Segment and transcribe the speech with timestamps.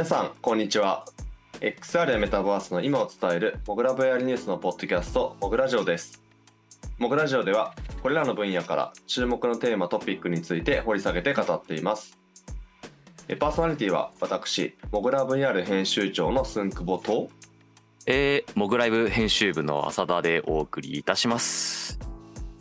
[0.00, 1.04] 皆さんこんにちは。
[1.60, 6.22] XR やメタバースの今を伝えるモグラ VR ニュースのポッドキャストモグラジオです。
[6.96, 12.18] モグラジオではこれらの分野から注目のテーマトピックについて掘り下げて語っています。
[13.28, 17.28] えパーソナリティは私モグラ VR 編集長のスンクボと
[18.06, 21.98] えー、モグライブ編集部の浅田でお送りいたします。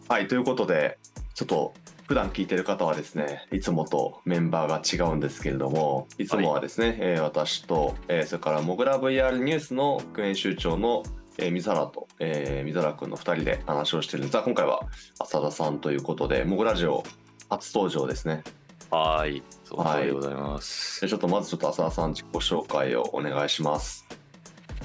[0.10, 1.00] はいということで
[1.36, 1.74] ちょっと
[2.10, 11.04] 普段聞いてる方はですねいつもとメンバーが違うんですけれどもいつもはですね、えー私と、えーそれからモグラ VR ニュースの副編集長の、
[11.38, 14.24] えー水原と、えー水原くんの2人で話をしてる。
[14.24, 14.82] んですが今回は
[15.20, 17.04] 浅田さんということでモグラジオ
[17.48, 18.42] 初登場ですね。
[18.90, 20.08] はい、そうはい。
[20.08, 21.02] でございます。
[21.02, 24.08] でちょっとまずちょっと浅田さん自己紹介をお願いします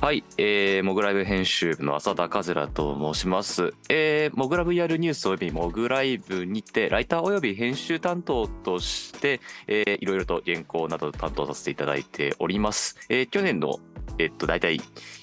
[0.01, 3.73] はい、えー、モグライブ編集部の浅田和良と申します。
[3.89, 12.97] えー、モグラ VR ニュースおよびモグライブにて、ライターおよび編集担当として、えー、いろいろと原稿などを担当させていただいております。
[13.09, 13.79] えー、去年の、
[14.19, 14.79] えっと、大体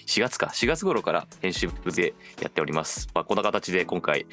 [0.07, 3.07] 4月か、4月頃から編集部でやっております。
[3.13, 4.25] まあ、こんな形で今回、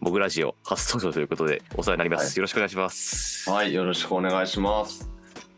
[0.00, 2.26] モグラジオ初登場ということでお世話になります。
[2.26, 3.48] はいよろしくお願いします。
[3.48, 5.08] はい、よろしくお願いします。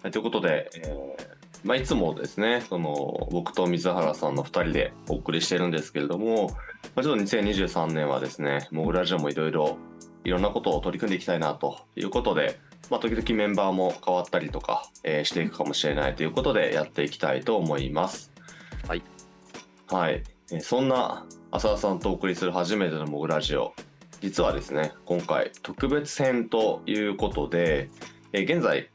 [0.03, 1.34] はい、ということで、えー
[1.65, 6.51] まあ、いつもですね、その僕と水原さんの2人でお送りしてるんですけれども、
[6.95, 9.79] まあ、ちょっと2023年はですね、モグラジオもいろいろ
[10.25, 18.31] いろんなことを取り組んでいきたいなということで、まあ、時々メンバーも変わったりとか、えーしていくかもしれないということでやっていきたいと思います。
[18.87, 19.03] はい。
[19.91, 20.23] はい。
[20.53, 23.75] えーそんな浅田さんとお送りする初めてのモグラジオ、
[24.21, 27.89] 実はですね今回特別編ということで、
[28.33, 28.91] えー現在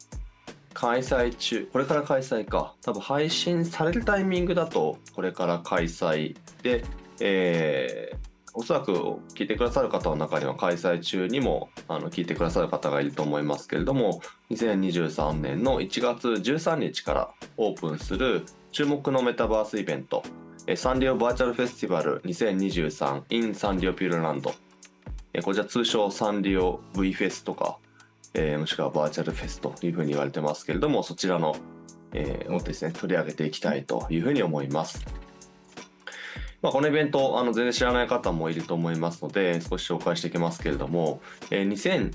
[0.74, 1.70] 開催中。
[1.72, 2.76] これから開催か。
[2.82, 6.84] 多分配信されるタイミングだとこれから開催で、
[7.20, 8.92] えーおそらく
[9.36, 20.24] 聞いてくださる方の中には開催中にもあの聞いてくださる方がいると思いますけれども2023年の1月13日からオープンする注目のメタバースイベント
[20.76, 24.54] サンリオバーチャルフェスティバル 2023in サンリオピューロランド。
[25.44, 27.80] こちら通称サンリオ V フェスとか、
[28.34, 31.56] えーもしくはバーチャルフェスというふうに言われてますけれどもそちらの、
[32.14, 35.06] えーをですね取り上げていきたいというふうに思います。
[36.62, 42.14] まあ、このイベントあの全然知らない方もいると思いますので少し紹介していきますけれども、えー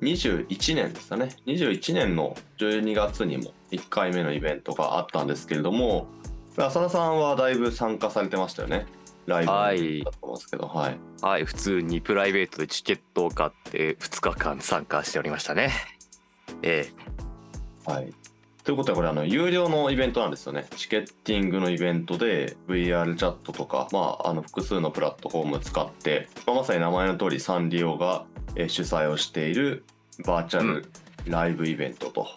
[0.00, 1.28] 2021年ですかね。
[1.46, 6.08] 21年の12月にも1回目のイベントがあったんですけれども
[6.56, 8.86] 浅田さんはだいぶ参加されてましたよね
[9.30, 15.70] ライブはいだと思うんですけどはいはい、普通にプライベートでチケットを買って2日間参加しておりましたね。
[16.62, 16.86] え
[17.86, 18.12] はい。
[18.64, 20.66] ということはこれあの有料のイベントなんですよね。
[20.76, 28.26] チケッティングのイベントで VR チャットとか、まあ、あの複数のプラットフォームを使って、まあ、まさに名前の通りサンリオが
[28.56, 29.84] えー主催をしている
[30.26, 30.90] バーチャル
[31.26, 32.28] ライブイベントと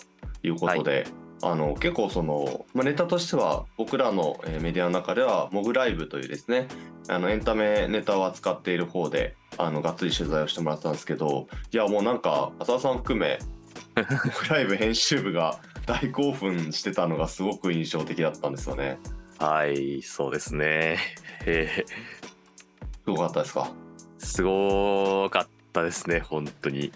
[0.44, 1.06] いうことで、
[1.46, 6.68] あの結構その、まあ、ネタとしては僕らのえーメディアの中ではモグライブというですね
[7.10, 13.40] あのエンタメネタを扱っている方であのがっつり取材をしてもらったんですけどいやもうなんか浅田さん含め
[13.96, 18.98] モグライブ編集部が大興奮してたのがすごく印象的だったんですよね。
[19.38, 20.98] ーはい、そうですね。
[21.46, 21.84] え
[23.04, 23.70] すごかったですか？
[24.20, 26.94] ーすごかったですね、本当に。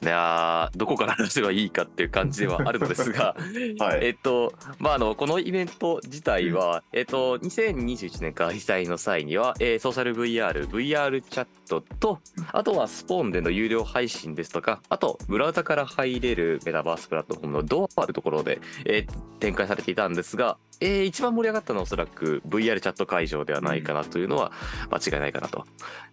[0.00, 3.34] いやーどこから話せばいいかっていう感じではあるのですが、
[3.78, 4.06] はい。
[4.06, 12.20] えっと、まあ、あの、このイベント自体は、えっと、2021年開催の際には、えーソーシャル VR、VR チャットと、
[12.52, 19.08] あとはスポーンでの有料配信ですとか、あと、ブラウザから入れるメタバースプラットフォームのドアというところで、えー
[19.38, 24.52] 展開されていたんですが、えー一番盛り上がったのはおそらく VR チャット会場ではないかなというのは
[24.90, 25.64] 間違いないかなと。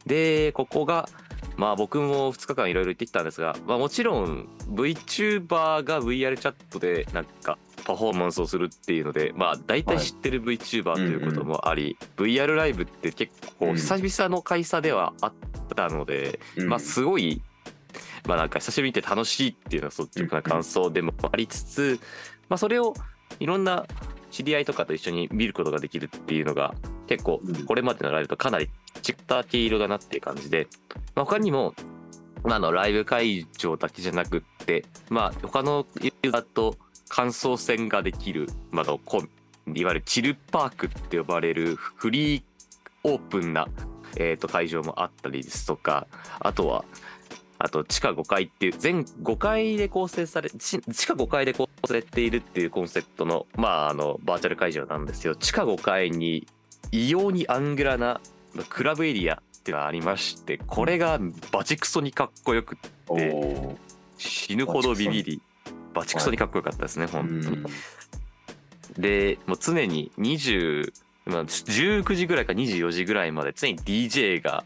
[0.06, 1.09] で、ここが、
[1.57, 13.75] まあ僕も2日間いろいろ行ってきたんですが、まあもちろん VTuber が VR チャットでなんかパフォーマンスをするっていうので、まあ大体知ってる VTuber ということもあり、VR ライブって結構うん。
[13.75, 15.33] 久々の開催ではあっ
[15.75, 16.68] たので、うん。
[16.68, 17.42] まあすごい、
[18.27, 22.00] まあなんか久しぶりに見て楽しいっていうのは率直な感想でもありつつ、
[22.50, 22.94] まあそれを
[23.39, 23.86] いろんな
[24.36, 26.76] 知り合いとかと一緒に見ることができるっていうのが
[27.08, 27.66] 結構うん。
[27.66, 28.66] これまでのライブとかなり
[29.08, 30.68] 違った毛色だなっていう感じで、
[31.16, 31.74] まあ、他にも、
[32.44, 36.76] まあ、あのライブ会場だけじゃなくって、まあ、他のユーザーと
[37.08, 42.44] 感想戦ができる、まあ、あのこういわゆるチルパークって呼ばれるフリー
[43.04, 43.70] オープンな、
[44.18, 46.08] えー、と会場もあったりですとか
[46.42, 46.84] あとは
[47.65, 56.45] あと地下5階っていう全5階で構成され地地下5階で構成されているっていうコンセプトのまああのバーチャル会場なんですけど地下5階に
[56.91, 58.21] 異様にアングラな
[58.69, 61.19] クラブエリアっていうのがありましてこれが
[61.51, 62.77] バチクソにかっこよく
[63.07, 63.75] おでー
[64.19, 65.41] 死ぬほどビビり
[65.95, 67.57] バチクソにかっこよかったですね、本当に。
[67.57, 69.01] うん。
[69.01, 70.91] で、もう常に20、
[71.25, 74.65] まあ、19時ぐらいか24時ぐらいまで常に DJ が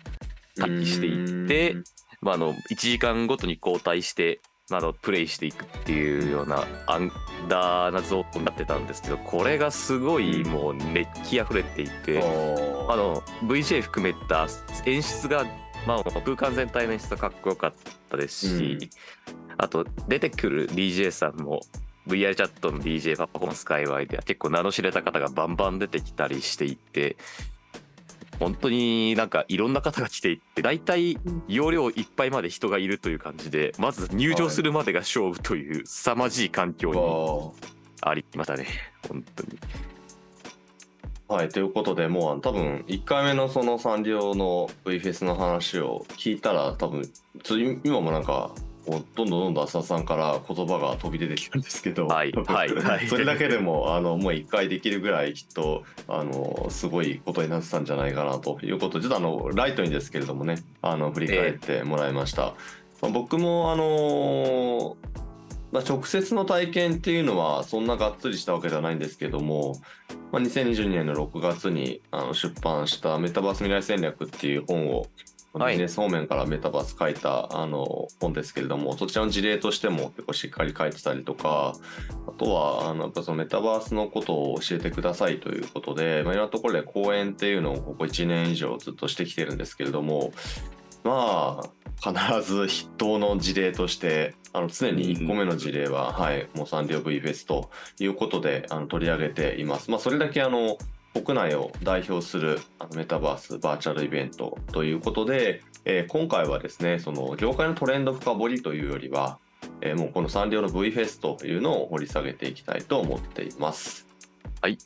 [0.58, 1.84] 待機していってうん
[2.22, 7.12] まあ、あの1時間ごとに交代して、まあ、あのプレイしていくっていうようなアン
[7.48, 14.48] ダーなゾーンになってたんですけどこれがすごいもう熱気あふれていて、あの VJ 含めた
[14.86, 15.46] 演出が、
[15.88, 17.74] まあ、空間全体の演出がかっこよかっ
[18.10, 18.90] たですし、
[19.58, 21.62] あと出てくる DJ さんも
[22.08, 27.18] VR チャットの DJ パパコンス界隈では結構名の知れた方がバンバン出てきたりしていて
[28.40, 37.70] 本当になんかいろんな方が来ていって大体容量いっぱいまで人がいるという感じでまず入場するまでが勝負という凄まじい環境に
[38.02, 38.68] ありましたね
[39.08, 39.60] 本当に。
[41.28, 47.04] はい、ということでもう多分1回目のそのサンリオの V フェスの話を聞いたら多分
[47.84, 48.52] 今もなんか
[48.90, 62.54] こうどんどんどんどん浅田さんから言葉が飛び出てきたんですけど、はいはいはい それだけでもあのもう1回できるぐらいきっとあのすごいことになってたんじゃないかなということでちょっとあのライトにですけれどもねあの振り返ってもらいました。
[63.02, 64.98] まあ僕もあの
[65.72, 69.76] まあ、直接の体験っていうのはそんながっつりしたわけではないんですけども、
[70.32, 75.06] まあ、2022年の6月にあの出版した「メタバース未来戦略」っていう本を
[75.54, 75.74] はい。
[75.74, 78.54] ビジネス方面からメタバース書いたあの本です。
[78.54, 81.74] けれどもそちらの事例としても結構しっかり書いてたりとか
[82.28, 89.76] あとはあのやっぱそのメタバースのことを教えてくださいということで、まあ、いろんなところで講演っていうのをここ1年以上ずっとしてきてるんです。
[89.78, 90.34] けれども
[91.04, 91.70] まあ
[92.02, 97.70] 必ず筆頭の事例としてあの常に1個目の事例は、はい、もうサンリオ V フェスと
[98.00, 99.92] いうことであの取り上げています。
[99.92, 100.78] まあ、それだけあの
[101.14, 102.60] 国内を代表する
[102.96, 109.40] メタバースバーチャルイベントということで、えー今回はですねその業界のトレンド深掘りというよりは、
[109.82, 114.08] えーもうこのサンリオの V フェスというのを掘り下げていきたいと思っています。
[114.62, 114.78] はい。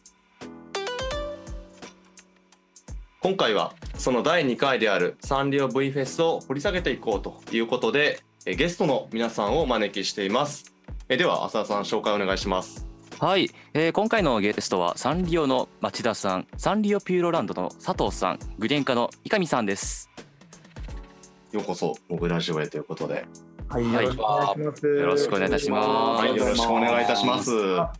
[3.22, 10.74] 今回はその第2回であるサンリオ V フェスを掘り下げていこうということでえゲストの皆さんをお招きしています。
[11.10, 12.93] えでは浅田さん紹介お願いします
[13.24, 20.10] はい、えー今回のゲストはサンリオの町田さん、サンリオピューロランドの佐藤さん、具現化の三上さんです。
[21.54, 23.26] ようこそモグラジオへということで。
[23.70, 24.06] はい、はい。
[24.08, 26.22] よろしくお願いいいたします。
[26.22, 27.80] はいよろしくお願いいたします。
[27.80, 27.94] あ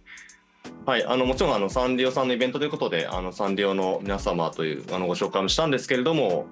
[0.86, 6.48] はいあのもちろんあのサンリオさんのイベントということであのサンリオの皆様というあのご紹介もしたんですけれども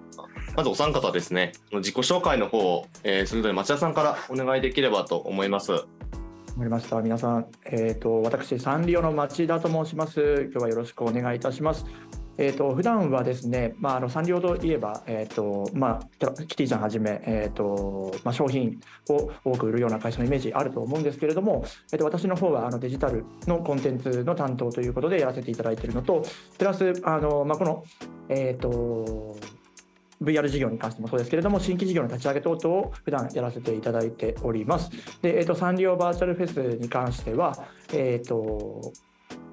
[0.55, 1.51] まずお三方ですね。
[1.73, 5.73] 自己紹介の方を、えーそれぞれ町田さんからお願いできればと思います
[6.51, 7.01] わかりました。
[7.01, 10.49] 皆さん、えっ、と、私、サンリオの町田と申します。
[10.51, 11.85] 今日はよろしくお願いいたします。
[12.37, 21.63] えっ、と、普段はですね、まあ、あの、サンリオといえば、えっ、と、まあ、キティちゃんはじめ、えっ、と、まあ、商品を多く売るような会社のイメージあると思うんですけれども、
[21.93, 26.21] えっ、と、私の方は、あの、デジタルのコンテンツの担当ということでやらせていただいているのと、
[26.57, 27.85] プラス、あの、まあ、この、
[28.27, 29.37] えっ、と、
[30.21, 34.89] VR 事業に関してもそうですけれども、新規事業の立ち上げ等々を普段やらせていただいております。
[35.21, 37.57] で、えー、とサンリオバーチャルフェスに関しては、
[37.93, 38.93] えー、と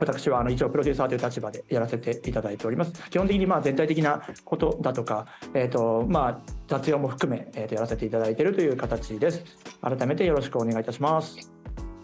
[0.01, 2.93] 私はあの一応プロデューサーという立場でやらせていただいております。
[3.11, 9.43] 基本的にまあ全体的なことだとか、えーとまあ、雑用も含め、えー、とやらせていただいているという形です。
[9.81, 11.51] 改めてよろしくお願いいたします。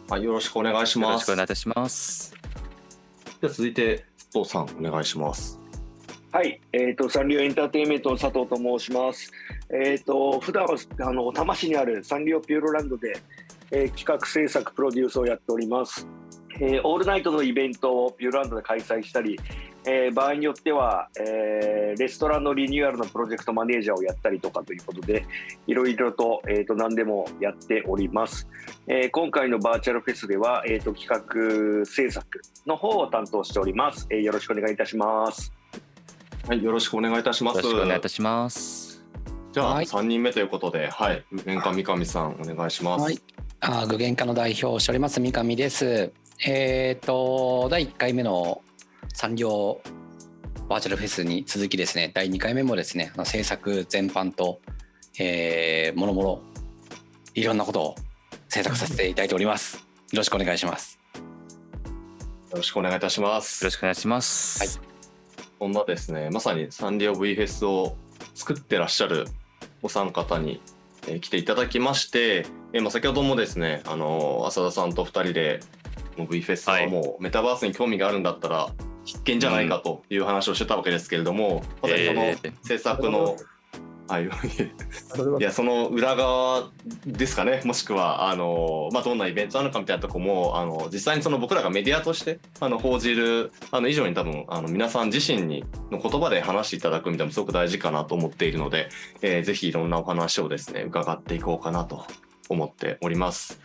[0.09, 2.35] はいよろしくお願いしよろますしくお願いいたします。
[3.40, 5.63] では続いて佐藤さんお願いします
[6.35, 9.31] はい、えっ、と、サンリオエンターテインメントの佐藤と申します。
[9.73, 13.17] えっ、と、普段は、あの、多摩市にあるサンリオピューロランドで、
[13.71, 16.09] えー企画制作プロデュースをやっております。
[16.59, 19.38] えーオールナイトのイベントをピューロランドで開催したり、
[19.87, 25.25] えー場合によっては、えーレストランのリニューアルのプロジェクトマネージャーをやったりとかということで、
[25.69, 28.49] いろいろと、えっ、と、何でもやっております。
[28.88, 32.26] えー今回のバーチャルフェスでは、えっ、と、企画制作
[32.67, 34.09] の方を担当しております。
[34.11, 35.53] えーよろしくお願いいたします。
[36.46, 39.02] はいよろしくお願いいたしますよろしくお願いいたします。
[39.52, 43.02] じゃあ、はい3人目ということで、はい、年間三上さん、お願いします。
[43.02, 43.18] はい。
[43.60, 46.12] あー具現化の代表をしております三上です。
[46.46, 48.60] えっ、と第1回目の
[49.14, 49.80] 産業
[50.68, 54.60] バーチャルフェスに続きですね第2回目もですね制作全般と、
[55.18, 56.42] えー、もろもろ
[57.34, 57.94] いろんなことを
[58.48, 59.76] 制作させていただいております。
[59.76, 61.00] よろしくお願いします。
[62.50, 63.64] よろしくお願いいたします。
[63.64, 64.58] よろしくお願いします。
[64.58, 64.93] はい
[65.64, 67.97] そんなですね、まさにサンリオ V フェスを
[68.35, 69.25] 作ってらっしゃる
[69.80, 70.61] お三方に、
[71.09, 72.44] えー来ていただきまして、
[72.75, 75.61] えーまあ、先ほどもですね、あのー浅田さんと2人で、
[76.18, 78.68] もう V フェスはもうメタバースに興味があるんだったら
[79.06, 83.35] 必見じゃないかという話をしてたわけですけれども、まさにそのえー制作の
[84.06, 84.28] はい、い
[85.42, 86.70] やその裏側
[87.06, 87.62] ですかね。
[87.64, 98.88] もしくはあの、まあ、どんなイベントなのかみたいなとこもあの実際にその僕らがメディアとしてあの報じるあの以上に多分あの皆さん自身にの言葉で話していただくみたいなのもすごく大事かなと思っているので、
[99.23, 102.06] えーぜひいろんなお話をですね伺っていこうかなと
[102.49, 103.61] 思っております。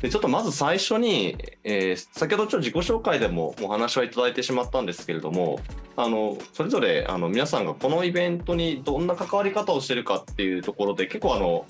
[0.00, 5.60] でちょっとまず最初に、えー先ほどちょっと自己紹介でもお話はいただいてしまったんですけれども
[5.96, 11.64] あのそれぞれあの皆さんがこのイベントにどんな関わり方をしてるかっていうところで結構あの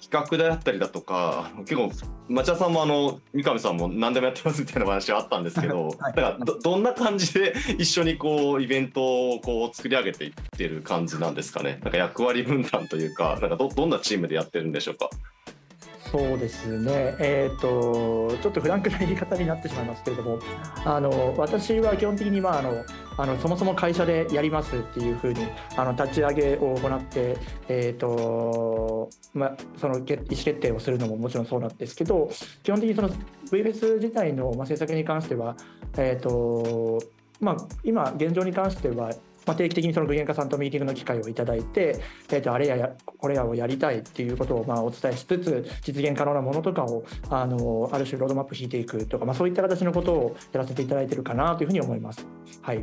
[0.00, 1.90] 企画であったりだとか結構
[2.28, 11.80] 町田さんもあの三上さんも何でもやってますみたいな話はあったんですけど、はいだからどどんな感じで 一緒にこうイベントをこう作り上げていってる感じなんですかね。
[11.82, 15.10] なんか役割分担というかなんかどどんなチームでやってるんでしょうか？
[16.14, 20.38] そうですね、えー、とちょっとフランクな言い方になってしまいますけれども、
[20.84, 22.84] あの私は基本的に、まあ、あの
[23.16, 25.44] あのそもそも会社でやりますっていうふうに
[25.76, 32.30] あの立ち上げを行って、えーとまあ、その意思決定をするのももちろんそうなんですけど、
[32.62, 33.08] 基本的にその
[33.50, 35.56] VBS 自体の、まあ、制作に関しては、
[35.96, 37.02] えーと
[37.40, 39.10] まあ、今、現状に関しては、
[39.46, 52.26] まあ、定期的にその具現化さんとミーティングの機会をいただいて、えー、とあれややこれやをやりたいっていうことをまあお伝えしつつ実現可能なものとかをあのある種ロードマップ引いていくとか、まあ、そういった形のことをやらせていただいてるかなというふうに思います。
[52.62, 52.82] はい、い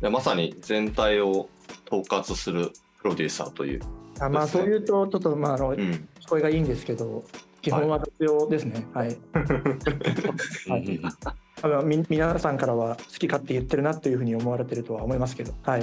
[0.00, 1.48] やまさに全体を
[1.86, 3.80] 統括するプロデューサーという、
[4.20, 7.24] あまあそういうとちょっとまああのうん、聞こえがいいんですけど
[7.60, 8.86] 基本は必要ですね。
[8.94, 9.08] はい、
[10.68, 11.00] はい。
[11.24, 11.34] あ
[11.68, 15.80] のみ皆さんからは好き勝手言ってるなというふうに思われてるとは思いますけど、はい、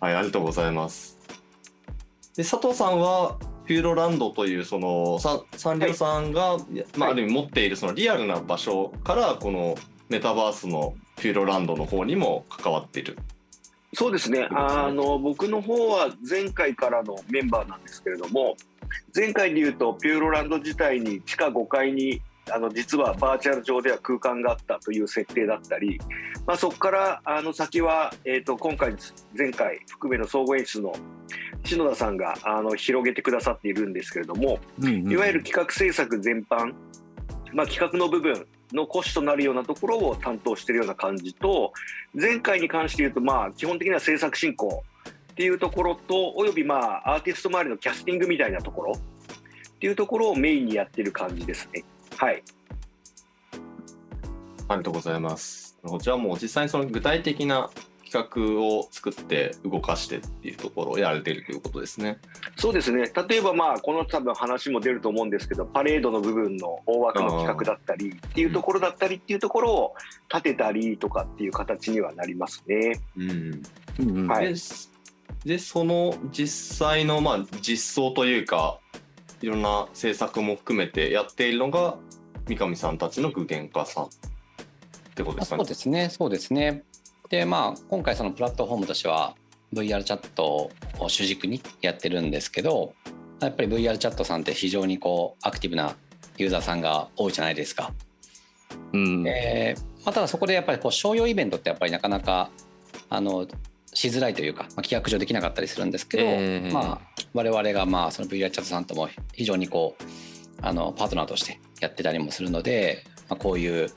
[0.00, 1.18] はい、ありがとうございます。
[2.36, 6.56] で、佐藤さんは、ピューロランドという、その、さサンリオさんが、
[6.96, 9.74] まあ、ある意味持っている、そのリアルな場所から、この
[10.08, 13.18] メタバースのピューロランドの方にも関わっている。
[13.94, 14.46] そうですね。
[14.52, 18.56] あの僕の方は前回からのメンバーなんですけれども、
[19.14, 22.20] 前回で言うとピューロランド自体に地下5階に
[22.52, 25.98] あの実はバーチャル上では空間があったという設定だったり、
[26.46, 28.94] まあ、そこからあの先は、えー、と今回
[29.36, 30.92] 前回含めの総合演出の
[31.64, 36.72] 篠田さんがあの広げてくださっているんですけれども、いわゆる企画制作全般、
[37.52, 41.72] まあ、企画の部分の骨子となるようなところを担当しているような感じと
[42.14, 44.82] 前回に関して言うとまあ基本的には制作進行
[45.32, 51.84] っていうところとおよびまあアーティスト周りのキャスティングみたいなところっていうところをメインにやってる感じですね。
[52.18, 52.42] はい、
[54.68, 55.78] ありがとうございます。
[56.00, 57.70] じゃあもう実際にその具体的な
[58.10, 62.18] 企画を作って動かしてっていうところをやられているということですね。
[62.56, 69.94] そうですね例えばまあこの多分話も出ると思うんですけどパレードの部分の大枠の企画だったりっていうところだったりっていうところを
[70.28, 73.00] 立てたりとかっていう形にはなりますね。
[73.16, 74.26] うん。
[74.26, 74.54] はいで
[75.44, 78.80] でその実際のまあ実装というか
[79.40, 81.96] いろんな制作も含めてやっているのが
[82.48, 84.08] 三上さんたちの具現化さんっ
[85.14, 85.68] てことですかねそう。
[85.68, 86.82] ですね、そうですね。
[87.28, 89.34] で、まあ、今回そのプラットフォームとしては
[89.72, 92.94] VR チャットを主軸にやってるんですけど、
[93.40, 95.94] やっぱり VR チャットさんって非常にこうアクティブな
[96.38, 97.92] ユーザーさんが多いじゃないですか。
[98.92, 102.50] うんえーまあ、ただそこでやっぱりこう商用イベントってやっぱりなかなか
[103.10, 103.46] あの
[103.92, 110.02] しづらいというか、まあ、規約上できなかったりするんですけど、えーまあ、我々がまあその VR チャットさんとも非常にこう
[110.62, 113.88] あのパートナーとしてやってたりもするので、まあ、こういう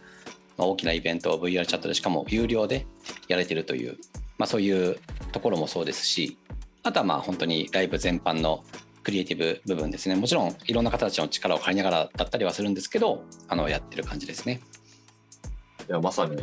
[0.57, 2.85] まあ大きなイベントを VR チャットでしかも有料で
[3.27, 3.97] やれてるという、
[4.38, 4.97] まあ、そういう
[5.31, 6.38] ところもそうですし
[6.83, 8.63] あとはまあ本当にライブ全般の
[9.03, 14.61] クリエイティブ部分ですねもちろんいろんな方たちの力を借りながらだったりはするんですけどあのやってる感じですね。
[15.89, 16.38] いやまさに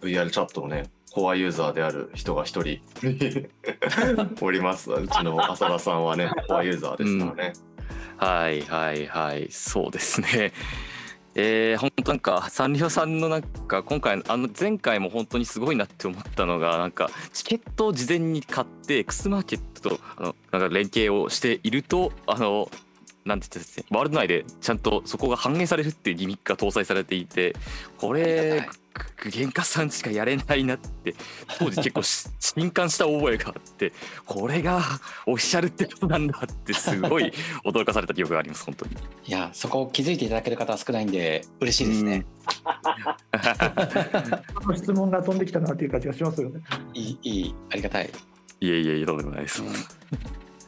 [0.00, 2.80] VR チャットのねコアユーザーである人が一人
[4.42, 4.90] おります。
[4.90, 7.52] うちの浅田さんはねコアユーザーですからね。
[8.16, 10.52] はいはいはいそうですね。
[11.36, 22.70] えー、本当なんかサンリオさんのなんか今回あの前回も本当にすごいなって思ったのがなんかチケットを事前に買って X マーケットとあのなんか連携をしているとあの
[23.24, 27.56] なんて言ってですねワールド内でちゃんとそこが反映されるっていうギミックが搭載されていて
[27.98, 28.68] これ
[29.16, 31.14] 具現化さんしかやれないなって
[31.58, 33.92] 当時結構し震撼した覚えがあって
[34.24, 34.80] これが
[35.26, 37.32] オフィシャルってことなんだってすごい
[37.64, 38.92] 驚かされた記憶があります本当に。
[39.26, 42.24] いやそこを気づいていただける方は少ないんで嬉しいですね。
[44.76, 46.60] 質問が飛んできたなという感じがしますよね。
[46.94, 48.10] いいいいありがたい。
[48.60, 49.62] いえいえいえとんでもないです。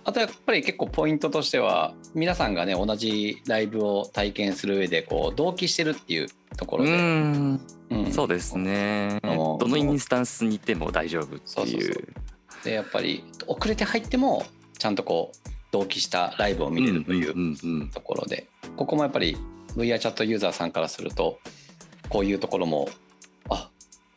[0.05, 7.61] あとやっぱり結構ポイントとしては皆さんがね同じライブを体験する上でこう同期してるっていうところうで、ん。
[7.91, 8.13] うん。
[8.13, 9.21] そうですね。
[9.23, 11.67] どのインスタンスにいても大丈夫っていそう
[12.65, 14.45] でやっぱり遅れて入っても
[14.79, 19.37] ちゃんとこう同期したライブを見れるというところで、ここもやっぱり
[19.77, 21.39] VR チャットユーザーさんからすると
[22.09, 22.89] こういうところも
[23.51, 23.71] あ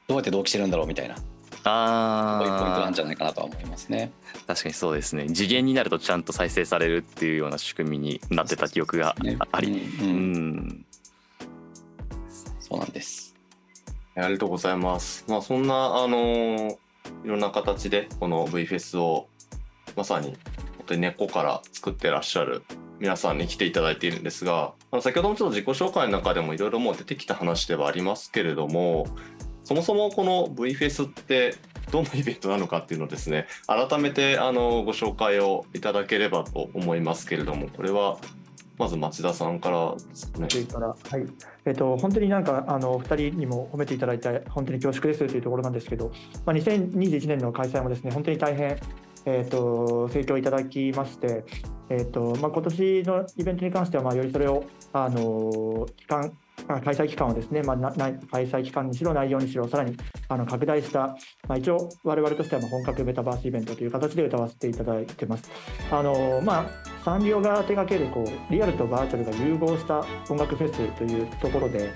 [0.07, 1.15] どうやって同期してるんだろうみたいな
[1.63, 4.11] あそういうポイントなんじゃないかなとは思いますね。
[4.47, 5.27] 確かにそうですね。
[5.27, 9.15] 次元になるとちゃんと再生されるっていうような仕組みになってた記憶が
[9.51, 9.67] あり、
[9.99, 10.85] うんううんん、
[12.69, 13.35] そうなんです。
[14.15, 15.25] ありがとうございます。
[15.27, 15.73] まあそんな
[16.03, 16.77] あのー
[17.23, 19.27] いろんな形でこの V フェスを
[19.95, 22.61] まさに本当に根っこから作ってらっしゃる
[22.99, 29.07] 皆さんに来ていただいているんですが、あの先ほどもちょっと自己紹介の中でもいろいろもう出てきた話ではありますけれども、
[29.63, 31.55] そもそもこの V フェスって
[31.91, 38.17] どんなイベントなのかっていうのをですね、改めてあのご紹介をいただければと思いますけれども、これは
[38.79, 40.47] まず町田さんからですかね。
[40.87, 41.25] はい
[41.65, 46.11] えっと本当になんかあのお二人にも褒めていただいて本当に恐縮ですというところなんですけど、
[46.45, 48.77] まあ、2021年の開催もですね本当に大変、
[49.25, 51.43] えっと盛況いただきまして、
[51.89, 56.31] えっとまあ、今年のイベントに関してはまあよりそれをあの期間
[56.67, 59.97] 開催期間をですね、まあ、な開催期間にしろ内容にしろさらに
[60.29, 61.17] あの拡大した、
[61.49, 65.51] まあ、一応我々としては本格メタバースイベントという形で歌わせていただいてます。
[65.91, 71.91] あのまあサンリオが手掛けるこうリアルとバーチャルが融合した音楽フェスというところで、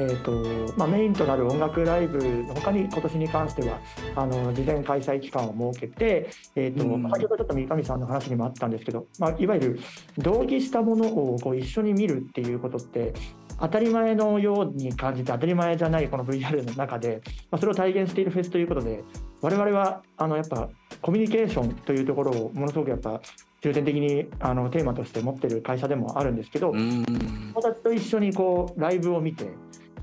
[0.00, 3.78] えーとまあ、メインとなる音楽ライブの他に今年に関しては
[4.16, 7.10] あの事前開催期間を設けて、えーとうん。
[7.10, 9.80] 先ほどちょっと三上さんの話にもあったんですけど、まあ、いわゆる
[10.16, 13.12] 同義したものをこう一緒に見るっていうことって
[13.60, 19.02] 当たり前のように感じて当たり前じゃないこの VR の中で、まあ、それを体現しているフェスということで
[19.40, 20.68] 我々はあのやっぱ
[21.02, 23.20] コミュニケーションというところをものすごくやっぱ
[23.60, 27.04] 重点的にあのテーマとして持ってる会社でもあるんですけど、うん。
[27.04, 29.46] 友達と一緒にこうライブを見て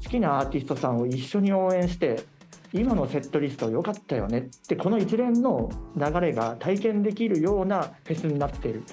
[0.04, 2.24] 好きなアーティストさんを一緒に応援して
[2.74, 8.84] 今のセットリスト良かったよねってこの一連の流れが体験できるようなフェスになっている。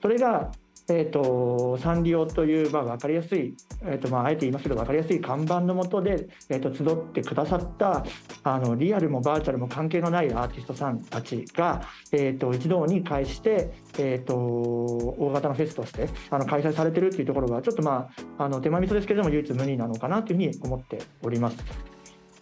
[0.00, 0.52] それが、
[0.88, 8.04] えー、とサンリオという、まあ、分かりやすい、えーとまあ、あえて言いますけど分かりやすい看板のもとで、えー、と集ってくださった
[8.42, 21.93] あのリアルもバーチャルも関係のないアーティストさんたちが、えー、と一堂に会して、えー、と大型のフェスとしてあの開催されてるっていうところがちょっとまああの手前味噌ですけれども唯一無二なのかなというふうに思っております。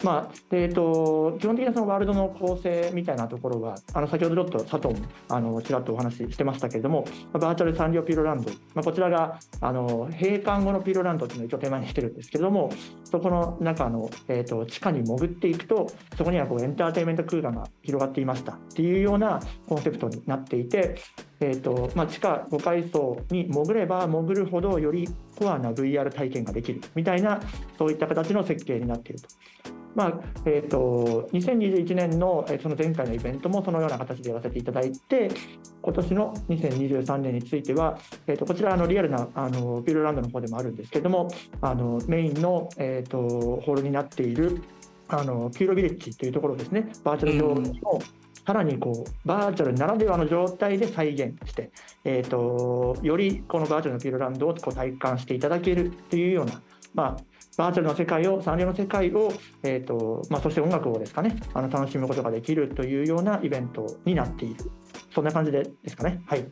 [0.03, 12.71] まあえー、と基本的なそのワールドの構成みたいなところはあの先ほどちょっと佐藤もあのちらっとお話ししてましたけれどもバーチャルサンリオピューロランド、まあ、こちらがあの閉館後のピューロランドっていうのを一応手前にしてるんですけれども
[13.05, 15.87] そこの中の、えー、と地下に潜っていくと
[16.17, 20.95] そこにはこうエンターテインメント空間が広がっていましたっていうようなコンセプトになっていて、
[21.39, 27.41] えーとまあ、地下5階層に潜れば潜るほどよりコアな VR 体験ができるみたいな
[27.77, 29.27] そういった形の設計になっていると。
[29.95, 30.13] まあ
[30.45, 35.29] えー、と2021年のえーその前回のイベントもそのような形でやらせていただいて
[35.81, 41.27] 今年の2023年については、えー、とこちらあのリアルなあのピューロランドの方でもあるんですけれども
[41.61, 43.19] あのメインの、えー、と
[43.61, 44.63] ホールになっている
[45.09, 48.01] あのピューロビレッジというところをですねバーチャル上の
[48.45, 51.71] さらにこうバーチャルならではの状態で再現して、
[52.03, 56.61] えー、とよりこのバーチャルのピューロランドをこう体感していただけるというような、
[56.93, 57.23] まあ、
[57.57, 59.31] バーチャルの世界を、サンリオの世界を、
[59.63, 64.71] えーとまあ、そして音楽をですかね、あの楽しむことができるというようなイベントになっている、
[65.13, 66.21] そんな感じでですかね。
[66.25, 66.43] はい、あ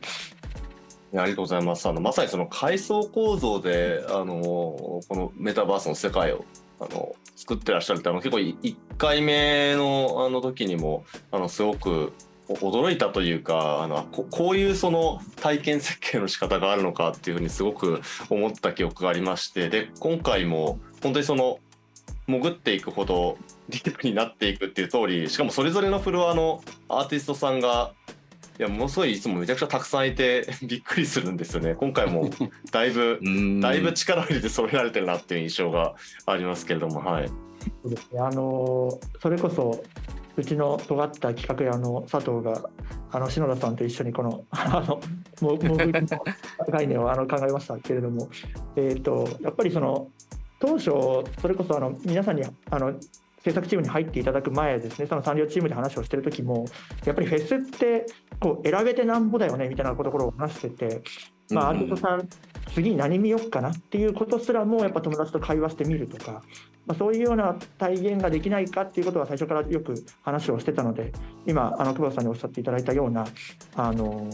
[1.12, 1.86] りがとうございます。
[1.88, 6.44] あのまさにその階層構造であのこのメタバースの世界を
[6.90, 12.12] あの作ってらっしゃるってあの結構1回目のあの時にもあのすごく
[12.48, 21.58] 驚いたというかあのここういうその体験設計の仕方があるのかっていうふうにすごく思った記憶がありましてで今回も本当にその
[22.26, 23.36] 潜っていくほど
[23.68, 27.92] ディープになっていくっていう通りしかもそれぞれのフロアのアーティストさんが
[28.58, 31.74] いやものすごいいつもめちゃくちゃたくさんいて びっくりするんですよね。
[31.74, 32.28] 今回も
[32.70, 33.18] だいぶ
[33.60, 35.94] だいぶ力を入れて揃えられてるなっていう印象が
[36.26, 37.28] ありますけれどもはい。
[37.28, 37.34] そ
[37.84, 38.20] うですね。
[38.20, 39.82] あのそれこそ
[40.36, 42.68] うちの尖った企画屋の佐藤が
[43.10, 45.00] あの篠田さんと一緒にこの あの
[45.40, 46.24] も潜りの
[46.68, 48.28] 概念をあの考えましたけれども、
[48.76, 50.08] えー、とやっぱりその
[50.58, 50.90] 当初
[51.40, 52.94] それこそあの皆さんにあの
[53.44, 56.66] 制作チームに入っていただく前ですねその産業チームで話をしてる時も
[57.04, 58.06] やっぱりフェスって
[58.40, 61.02] こう選べてなんぼだよねみたいなところを話してて、
[61.50, 62.28] まあ、アーティストさん
[62.74, 66.42] 次何見よっかなっていうことすらもやっぱ友達と会話してみるとか、
[66.86, 71.12] まあ、そういうような体現ができないかっていうことは最初からよく話をしてたので
[71.46, 73.26] 今あの久保田さんにおっしゃっていただいたような
[73.74, 74.26] あの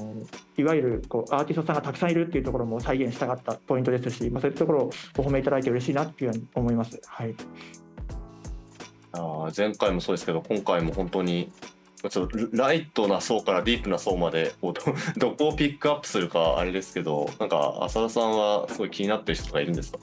[0.57, 7.01] いわゆるこうアーティストさんがたくさんいるっていうところも再現したかったポイントですし、まあ、そういうところをお褒めいただいて嬉しいなっていうふうに思います。
[7.07, 7.35] はい
[9.13, 11.51] あ前回もそうですけど今回も本当に
[12.11, 14.83] ちょっとライトな層からディープな層までこうど
[15.31, 19.99] どこをピックアップするかあれですけどなんか浅田さんはすごい気になってる人がいるんですか？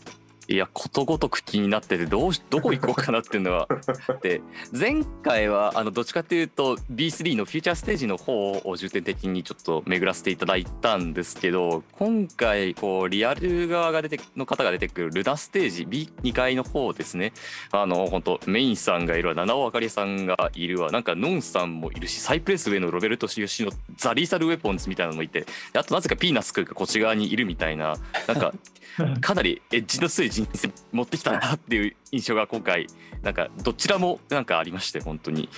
[0.47, 3.67] いやことごとく気になっててどうしどこ行こうかなっていうのは。
[4.21, 17.34] で前回はあのどっちかというと B3 のフューチャーステージの方を重点的にちょっと巡らせていただいたんですけど今回こうリアル側が出ての方が出てくるルナステージ B2 階の方ですね。
[17.71, 20.91] あの本当メインさんがいるわ七尾あかりさんがいるわ。
[20.91, 25.45] なんかノンさんもいるしサイプレス上のロベルト・シヨシのザ・リーサル・ウェポンズみたいなのもいて。
[25.73, 27.95] であとなぜかピーナス君がこっち側にいるみたいな。
[28.27, 28.53] なんか
[29.21, 32.87] かなりエッジの強い人生持ってきたなっていう印象が今回
[33.23, 35.49] なんかどちらもなんかありまして本当に。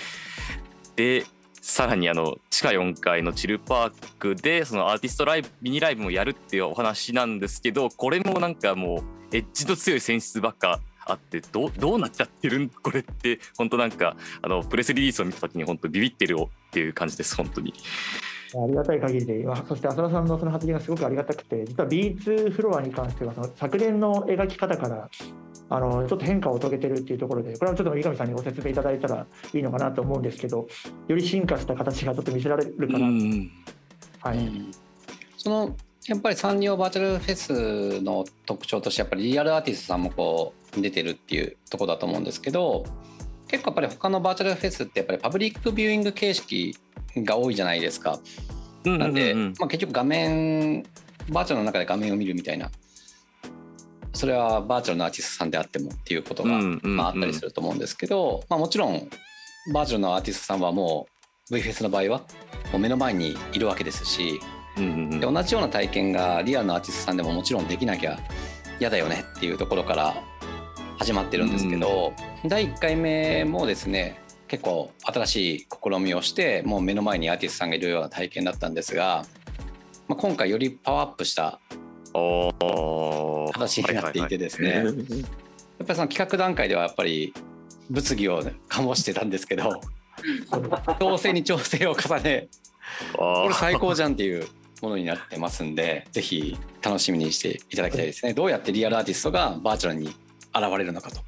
[0.94, 1.24] で
[1.60, 17.74] さらにあの地下4階のチルパークでそのアーティストライブミニライブもやるっていうお話なんですけどこれもなんかもうエッジの強い選出ばっかあってどうどうなっちゃってるんこれって本当なんかあのプレスリリースを見た時に本当ビビってるよっていう感じです本当に。
[18.54, 25.10] ありがたい限りで、そして浅田さんのその発言がすごくありがたくて、実は B2 フロアに関しては、その昨年の描き方から
[25.70, 30.66] あのちょっと変化を遂げてるっていうところで、これはちょっと三上さんにご説明いただいたらいいのかなと思うんですけど、
[31.08, 33.06] より進化した形がちょっと見せられるかな、
[34.20, 34.50] はい、
[35.36, 42.84] そのやっぱりサンリオバーチャルフェスの特徴としてやっぱりリアルアーティストさんもこう出てるっていうところだと思うんですけど
[43.46, 46.78] 結構やっぱり他のバーチャルフェスってやっぱりパブリックビューイング形式
[47.24, 48.18] が多いじゃないですか。
[48.84, 50.82] なんで、まあ、結局画面
[51.30, 52.70] バーチャルの中で画面を見るみたいな。
[54.14, 59.08] それはバーチャルのアーティストさんであってもっていうことが、まあ、あったりすると思うんですけど、まあ、もちろん
[59.72, 61.06] バーチャルのアーティストさんはも
[61.50, 62.18] う VFS の場合は
[62.72, 64.40] もう目の前にいるわけですし、
[64.76, 68.18] で同じような体験がリアルのアーティストさんでももちろんできなきゃ
[68.80, 70.14] 嫌だよねっていうところから
[70.98, 71.50] 始まってるん。
[71.50, 72.12] ですけど、
[72.46, 79.24] 第1回目もですね結構新しい試みをしてもう目の前にアーティストさんがいるような体験だったんですが、
[80.08, 81.60] まあ、今回よりパワーアップした
[83.52, 87.34] 形になっていてですね、やっぱりその企画段階ではやっぱり
[87.90, 89.80] 物議を醸してたんですけど
[90.98, 92.48] 調整に調整を重ね
[93.14, 94.46] これ最高じゃんっていう
[94.82, 98.34] ものになってますんでぜひ楽しみにしていただきたいですね。
[98.34, 100.14] どうやってリアルアーティストがバーチャルに現
[100.78, 101.20] れるのかと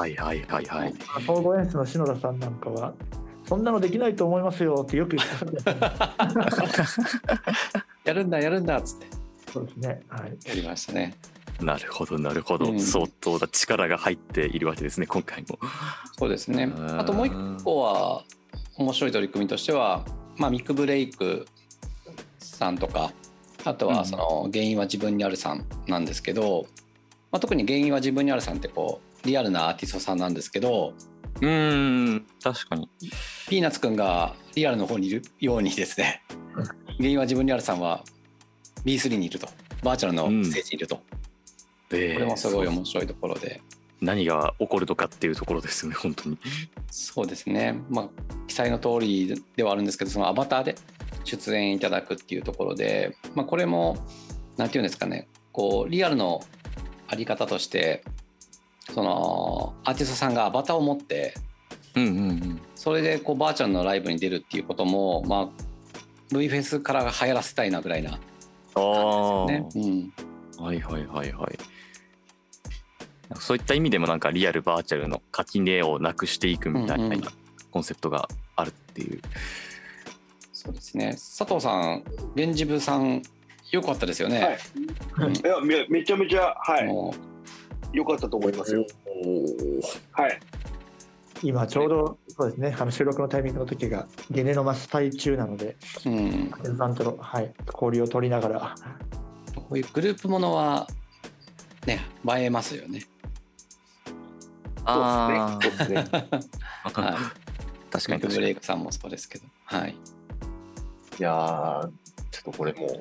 [0.00, 0.94] はいはいはいはい。
[1.26, 2.94] 総合演出の篠田さんなんかは、
[3.44, 5.78] そんなのできないと思いますよってよく言ってたん
[8.04, 9.06] やるんだやるんだっつって。
[9.52, 10.00] そうですね。
[10.08, 10.38] はい。
[10.46, 11.18] やりましたね。
[11.60, 15.58] なるほどなるほど、うん、相当な力が入っているわけですね今回も。
[16.18, 16.72] そうですね。
[16.96, 18.24] あともう一個は
[18.78, 20.06] 面白い取り組みとしては、
[20.38, 21.46] まあミックブレイク
[22.38, 23.12] さんとか、
[23.64, 26.64] あとはその原因は自分にあるさんなんですけど、
[27.30, 30.94] まあ、特に原因は自分にあるさんってこうリアルなアーティストさんなんですけど
[31.40, 32.88] うん確かに。
[33.48, 36.22] ピーナッツくんがリアルの方にいるようにですね
[36.98, 38.04] 原因は自分リアルさんは
[38.84, 39.48] B3 にいると
[39.82, 41.00] バーチャルのステージにいると、うん。
[41.90, 43.62] これもすごい面白いところで。
[44.00, 46.38] 何が起こるのかっていうところですよね本当に。
[46.90, 47.74] そうですね。
[47.90, 48.08] まあ
[48.46, 50.74] 記載の通りではあるんですけどそのアバターで
[51.24, 53.96] 出演いただくっていうところで、まあ、これも
[54.56, 55.28] 何て言うんですかね。
[55.52, 56.40] こうリアルの
[57.08, 58.02] あり方として
[58.88, 61.34] そのアーティストさんがアバターを持って、
[61.94, 68.30] うんうんうん、それでこうバーチャルのライブに出るっていうことも、まあ、V フェスから流行らせたいなぐらいな感じで
[68.72, 69.68] すよね。
[70.58, 71.58] うん、はいはいはいはい。
[73.38, 77.16] そういった意味でもなんかリアルバーチャルの垣根をなくしていくみたいな
[77.70, 79.10] コンセプトがあるっていう。
[79.10, 79.22] うんうん、
[80.52, 82.02] そうですね佐藤さん
[82.34, 83.22] 源氏部さん
[83.70, 84.58] よかったですよね。
[85.12, 86.88] はい、いやめめちゃめちゃはい
[87.92, 88.84] 良かったと思いますよ。
[90.12, 90.40] はい。
[91.42, 98.74] 今ちょうどそうですね、あの収録のタイミングの時がゲネのマスタ中なので、うん、さんとの、はい、交流を取りながら。
[99.54, 100.86] こういうグループものは
[101.86, 103.02] ね、映えますよね。
[104.84, 106.04] ああ、そうですね。
[106.12, 109.96] はい、確かにブレイクさんもそうですけど、はい。
[111.18, 111.88] いや
[112.30, 112.98] ちょっとこれもう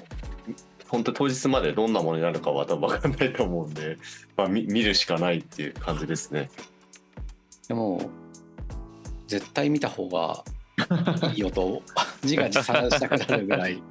[0.89, 3.97] 本当当日までどんなものになるかは多分分かんないと思うんで、
[4.35, 6.49] まあ、見見るしかないっていう感じですね。
[7.67, 8.09] でも
[9.27, 10.43] 絶対見た方が
[11.33, 11.83] いいよと
[12.23, 13.81] 自画自賛したくなるぐらい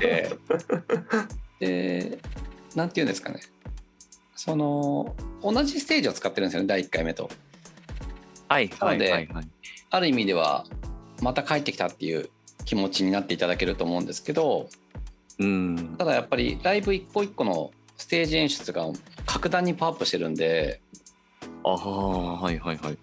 [0.00, 0.36] で
[1.60, 2.18] で
[2.74, 3.40] なんていうんですかね
[4.34, 7.30] その同じステージを使ってるんですよね第1回目と。
[8.48, 9.48] はいなので、はいはい、
[9.90, 10.64] ある意味では
[11.20, 12.30] また帰ってきたっていう
[12.64, 14.70] 気持ちになっていただけると思うんですけど
[15.38, 18.86] うん、ただやっぱりライブ一個一個のステージ演出が
[19.26, 20.80] 格段にパワーアップしてるんで
[21.64, 22.98] ああはいはいはい。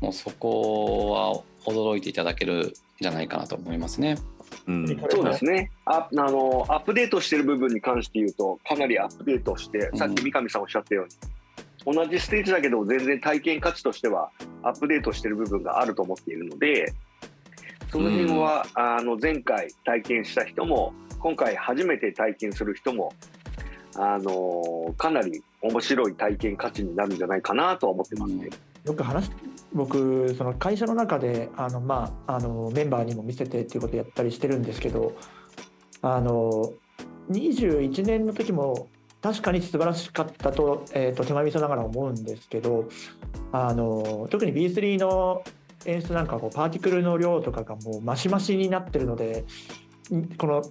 [0.00, 4.16] もうそこは驚いていただけるんじゃないかなと思いますね。
[4.66, 5.00] うん。
[5.10, 5.70] そうですね。
[5.84, 9.98] ああのアップデートしてる部分に関して言うとかなりアップデートして、うん。
[9.98, 11.06] さっき三上さんおっしゃったよう
[11.90, 14.30] に同じステージだけど全然体験価値としては
[14.62, 16.92] アップデートしてる部分があると思っているので
[17.90, 23.12] その辺は、あの前回体験した人も今回初めて体験する人も
[23.96, 28.50] あのかなり面白い体験価値になるんじゃないかなとは思ってますね。
[28.84, 29.30] よく話し
[29.72, 35.14] 僕その会社の中であの、まあ、あのメンバーにも見せてっていうことをやったりしてるんですけど
[36.02, 36.72] あの
[37.30, 38.88] 21年の時も
[39.22, 42.88] 確かに素晴らしかったと,、えー、と手前味噌ながら思うんですけど
[43.52, 45.44] あの特に B3 の
[45.86, 49.44] 演出なんかはこうパーティクルの量とかがもうマシマシになってるので
[50.38, 50.62] この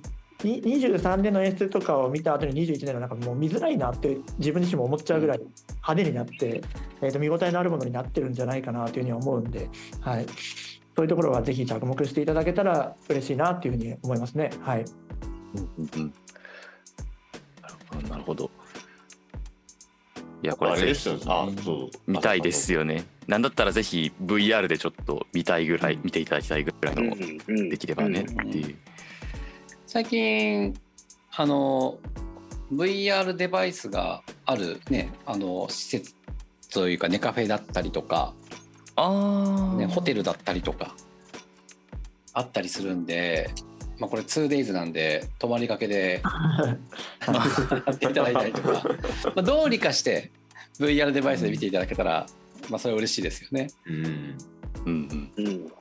[0.43, 6.61] 23年の演出とかを見た後に21年の中もう見づらいなって自分自身も思っちゃうぐらい派手になって、
[7.01, 9.69] えー、と見応えのあるものになってるんじゃないかなというふうに思うんで、
[10.01, 10.25] はい、
[10.95, 14.51] そういうところはぜひ着目していただけたら嬉しいなというふうに思いますね。
[14.61, 14.85] はい、
[15.77, 16.13] うんうん
[17.61, 18.51] なるほどなるほど。
[20.43, 20.71] いやこれ
[22.07, 23.05] 見たいですよね。
[23.27, 27.15] なんだったらぜひ VR でちょっと見たいぐらい見ていただきたいぐらいの
[27.47, 28.75] うんできればねっていう。
[29.91, 30.73] 最近
[31.35, 31.99] あの
[32.73, 36.15] VR デバイスがあるねあの施設
[36.71, 38.33] というかネカフェだったりとか、
[38.95, 40.95] ああ、ね、ホテルだったりとか
[42.31, 43.49] あったりするんで、
[43.99, 46.21] まあ、これ 2days なんで泊まりがけで
[47.27, 48.71] やっていただいたりとか、
[49.25, 50.31] まあ、どうにかして
[50.79, 52.27] VR デバイスで見ていただけたら、
[52.69, 53.67] まあ、それは嬉しいですよね。
[53.85, 54.37] うん
[54.85, 55.45] うんうん。
[55.45, 55.71] うん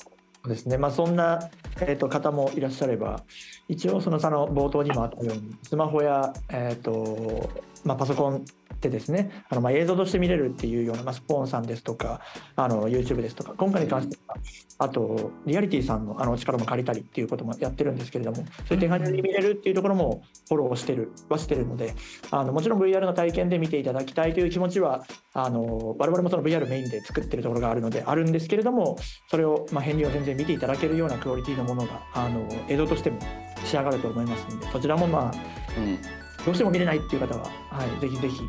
[0.48, 0.79] ですね。
[0.79, 1.50] まあ、そんな、
[1.81, 3.22] えー、と方もいらっしゃれば
[3.68, 7.50] 一応その差の冒頭にもあったようにスマホや、えーと
[7.85, 8.44] まあ、パソコン
[8.80, 12.20] でですねあのまあ映像として見れるっていうような、まあ、スポーンさんですとか
[12.56, 14.36] あの YouTube ですとか今回に関しては
[14.78, 21.94] あとリアリティさんのあの力も借りたりっていうこともやってるんですけれどもそういった感じに見れるっていうところもフォローしてるはしてるので
[22.30, 28.96] あのもちろん VR の体験で見ていただきたいという気持ちはあの我々もその VR メインで作ってるところがあるのであるんですけれども
[29.28, 33.18] それを、まあ、変流を全然見ていただけるようなクオリティのものがあの映像としても
[33.64, 35.32] 仕上がると思いますのでそちらもまあ
[35.78, 36.20] うん。
[36.44, 38.40] どうしても見れないっていう方は、はい、ぜひぜひ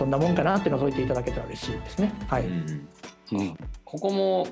[0.00, 2.10] どんなもんかなって覗いていただけたら嬉しいですね。
[2.26, 2.88] はい、うん
[3.32, 4.46] うん、ここも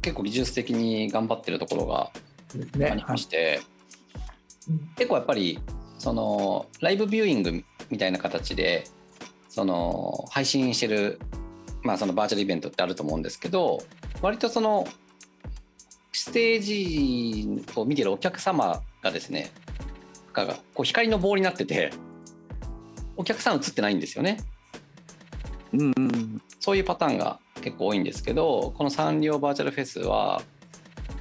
[0.00, 2.10] 結構技術的に頑張ってるところが
[2.90, 3.60] ありまして、
[4.66, 4.78] うん。
[4.96, 5.60] 結構やっぱり
[5.98, 8.84] そのライブビューイングみたいな形で
[9.50, 11.20] その配信してる、
[11.82, 13.82] まあ、そのバーチャルイベントってあると思うんですけど
[14.22, 14.86] 割とその
[16.12, 19.50] ステージを見てるお客様がですね
[20.32, 21.90] がこう光の棒になってて
[23.18, 24.38] お客さん映ってないんですよね。
[25.72, 30.42] うんうんそういうパターンが結構多いんですけどこのサンリオバーチャルフェスは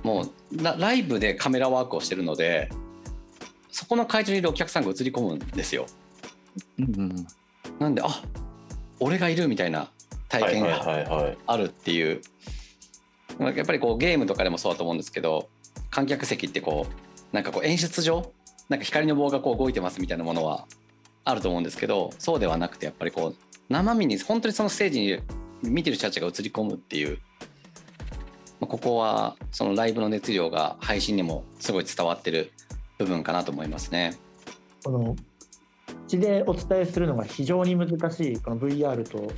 [0.03, 2.69] もうラライブでカメラワークをしてるので
[3.71, 5.85] そこの会場にいるお客さんが映り込むんですよ。
[6.79, 7.27] うんうん
[7.79, 8.23] なんであ
[8.99, 9.91] 俺がいるみたいな
[10.29, 11.37] 体験がはいはいはいはい。
[11.45, 12.21] あるっていう、
[13.39, 15.49] やっぱりこうゲームとかでもそうだと思うんですけど
[15.91, 18.31] 観客席ってこうなんかこう演出上
[18.69, 20.65] なんか光の棒がこう動いてますみたいなものは
[21.23, 23.35] あると思うんですけどそうではなくてやっぱりこう
[23.69, 25.21] 生身に本当にそのステージに
[25.63, 27.19] 見てる人たちが映り込むっていう、
[28.59, 32.51] まあここはそのライブの熱量が配信にもすごい伝わってる
[32.97, 34.15] 部分かなと思いますね。
[34.83, 35.15] この
[36.07, 39.31] 口でお伝えするのが非常に難しいこの VR と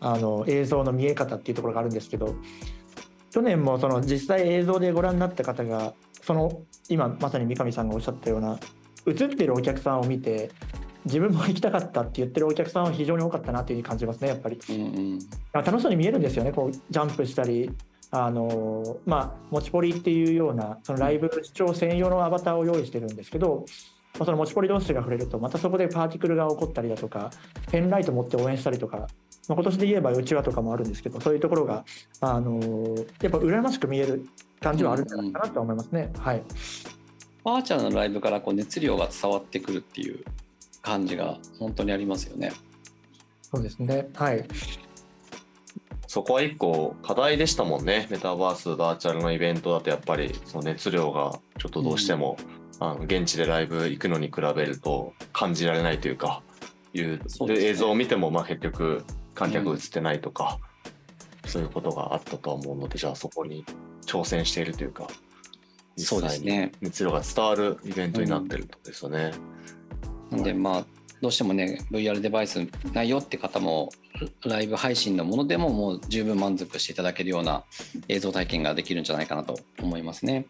[0.00, 2.34] あの映像の見え方っていうところがあるんですけど
[3.30, 8.58] 去年もその実際映像でご覧になった方がその今まさに三上さんがおっしゃったような
[9.06, 10.50] 映ってるお客さんを見て
[11.04, 14.60] 自分も行きたかったって言ってるお客さんは非常に多かったなという感じますねやっぱり。
[14.68, 14.78] うんう
[15.16, 15.18] ん
[15.52, 17.70] 楽しそうに見えるんですよねこうジャンプしたり
[18.12, 23.64] あのまあ持ちポリっていうようなそのライブ視聴専用のアバターを用意してるんですけど、
[24.14, 27.30] まあ、その持ちポリ同士が触れるとまたそこでパーティクルが起こったりだとか
[27.70, 29.08] ペンライト持って応援したりとか、まあ、
[29.54, 31.84] 今年で言えばうちわとかもあるんですけどそういうところが
[32.20, 32.60] あの
[33.22, 34.26] やっぱ羨ましく見える
[34.60, 36.12] 感じはあるんじゃないかなと思いますね。
[36.18, 36.42] はい
[37.42, 40.22] バーチャルのライブからこう熱量が伝わってくるっていう
[40.82, 42.52] 感じが本当にありますよね。
[43.42, 44.08] そうですね。
[44.14, 44.44] はい。
[46.06, 48.08] そこは一個課題でしたもんね。
[48.10, 52.36] メタバースバーチャルのイベントだとやっぱりその熱量がちょっとどうしても、
[52.80, 56.42] あの現地でライブ行くのに比べると感じられないというか
[56.94, 57.20] いうね。
[57.58, 60.58] 映像を見てもまあ結局観客映ってないとか、
[61.46, 63.64] そういうことがあったとは思うのでじゃあそこに
[64.06, 65.06] 挑戦しているというか
[65.96, 66.46] そうですね。
[66.46, 69.32] 実際に熱量が伝わるイベントになってるってことですよね。
[70.30, 70.86] なんでまあ
[71.20, 73.90] どうしてもね VR デバイスないよって方も
[74.44, 77.64] ライブ配信のものでももう十分満足していただけるような
[78.08, 80.46] 映像体験ができるんじゃないかなと思いますね。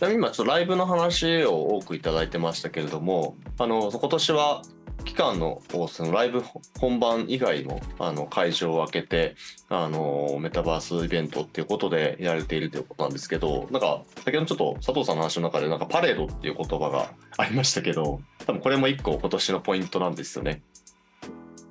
[0.00, 4.62] 今ちょっとライブの話を多くいただいてましたけれどもあの今年は
[5.04, 6.42] 期間のそのライブ
[6.78, 9.34] 本番以外もあの会場を開けて
[9.68, 20.62] あのメタバースイベントっていうことでやられているということなんですけどなんか先ほどちょっと佐藤さんの話の中でなんかパレードっていう言葉がありましたけど多分これも一個今年のポイントなんですよね。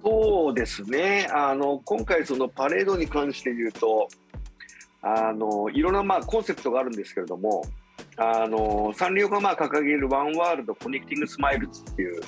[0.04, 4.08] そうですねあの今回そのパレードに関して言うと
[5.04, 7.64] あのいろんなまあコンセプトがあるんですけれども
[8.18, 12.22] あのサンリオがまあ掲げる One World, Connecting Smiles っていう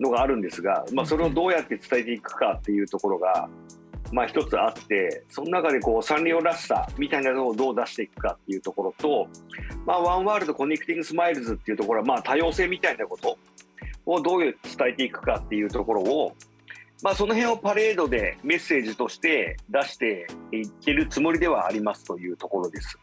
[0.00, 3.48] のがあるんですが、まあ、それをどうやって伝えていくかっていうところが、
[4.12, 9.28] まあ、一つあってその中でこうサンリオらしさみたいなのをどう出していくかっていうところと、
[9.86, 13.38] まあ、 One World, Connecting Smiles っていうところはまあ多様性みたいなこと
[14.06, 14.54] をどう伝
[14.88, 16.34] えていくかっていうところを、
[17.02, 22.98] まあ、その辺をパレードでメッセージとして出していけるつもりではありますというところです。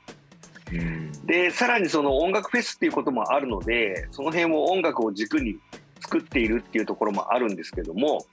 [1.26, 5.58] でさらにその音楽フェスっていうこともあるのでその辺を音楽を軸に
[6.00, 8.26] 作っているっていうところもあるんですけども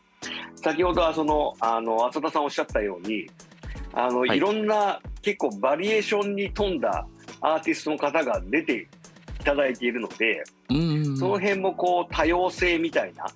[0.57, 3.29] 先ほどはそのあの浅田さんおっしゃったように
[3.93, 7.07] あの、はい、いろんな結構バリエーションに富んだ
[7.41, 8.89] アーティストの方が出て
[9.41, 10.43] いただいているので
[11.19, 13.27] その辺もこう多様性みたいな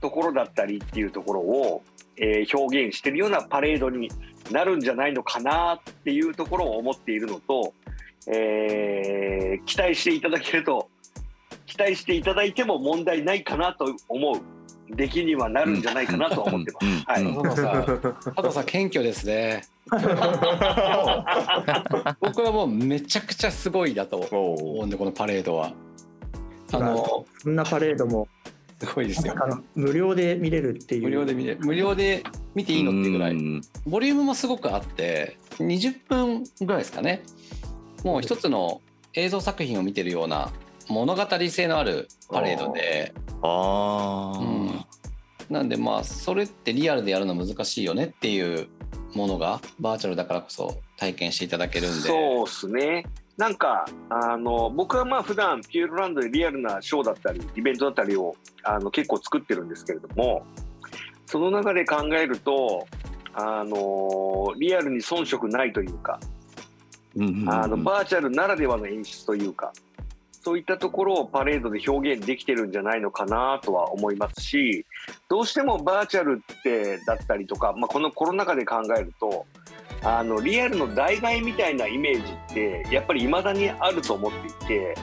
[0.00, 1.82] ところだったりっていうところを、
[2.16, 4.10] えー、表現してるようなパレードに
[4.50, 7.72] なるんじゃないのかなっていうところを思っているのと、
[8.26, 10.88] えー、期待していただけると
[11.72, 14.36] 期待していただいても問題ないかなと思う
[14.94, 16.86] 出来にはなるんじゃないかなと思ってます。
[17.06, 17.24] はい。
[17.24, 19.62] 佐藤さん、佐藤さん謙虚ですね。
[22.20, 25.72] 僕はもうめちゃくちゃすごいだと思うんでこのパレードは。
[26.72, 28.28] あのそんなパレードも
[28.78, 29.34] すごいですよ。
[29.74, 31.04] 無料で見れるっていう。
[31.04, 32.22] 無料で見れ無料で
[32.54, 33.36] 見ていいのっていうぐらい、
[33.86, 37.22] ボリュームもすごくあって20分ぐらいですかね。
[38.04, 38.82] もう一つの
[39.14, 40.50] 映像作品を見てるような
[40.88, 43.14] 物語性のあるパレードで。
[43.42, 44.84] あ、うん、
[45.50, 48.68] なんでまあそれってリアルでやるの難しいよねっていう
[49.14, 52.08] ものがバーチャルだからこそ体験していただけるんで。
[52.08, 53.04] そうですね。
[53.36, 60.44] なんかあの僕はまあ普段ピューロランドでリアルなショーだったりイベントだったりをあの結構作ってるんですけれども
[61.26, 62.86] その中で考えると
[63.34, 66.20] あのリアルに遜色ないというか、
[67.46, 69.72] あのバーチャルならではの演出というか
[70.44, 74.84] そういったところをパレードで表現できてるんじゃないのかなとは思いますし
[75.28, 79.46] どうしてもバーチャルってだったりとか、まあ、このコロナ禍で考えると
[80.02, 84.94] あのリアルの代替みたいなイメージってやっぱり未だにあると思っていて。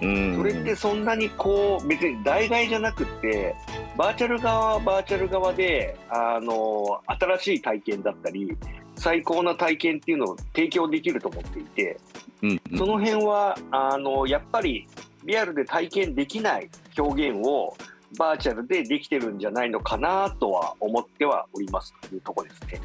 [0.00, 0.06] そ
[0.42, 3.54] れってそんなにこう別に代替じゃなくて
[3.98, 8.56] バーチャル側はバーチャル側であの新しい体験だったり
[9.00, 11.98] 最高な体験っていうのを提供できると思っていて
[12.42, 14.86] うんその辺はあのやっぱり
[15.24, 17.74] リアルで体験できない表現を
[18.18, 22.80] バーチャルでできてるんじゃないのかなとは思ってはおりますというとこですね。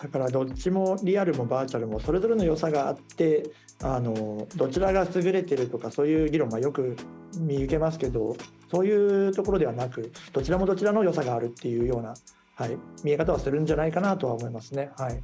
[0.00, 3.50] だからどっちもリアルもバーチャルもそれぞれの良さがあって
[3.82, 6.96] あのどちらが優れてるとかそういう議論はよく
[7.38, 8.36] 見受けますけど
[8.70, 12.14] そういうところではなくどちらもどちらの良さがあるっていうような、
[12.58, 14.90] はい、見え方はするんじゃないかなとは思いますね。
[14.98, 15.22] はい、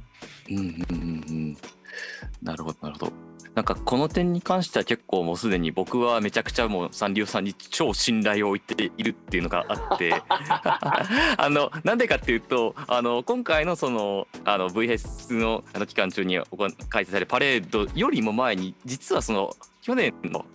[0.51, 1.57] うんうんうんうん
[2.41, 3.11] なるほどなるほど。
[3.55, 16.37] なんかこの点に関しては結構もうすでに僕はめちゃくちゃもうサンリオさんに超信頼を置いているっていうのがあって あのなんでかっていうとあの今回のそのあの VS のあの期間中に
[16.89, 20.45] 開催されるパレードよりも前に実はその去年の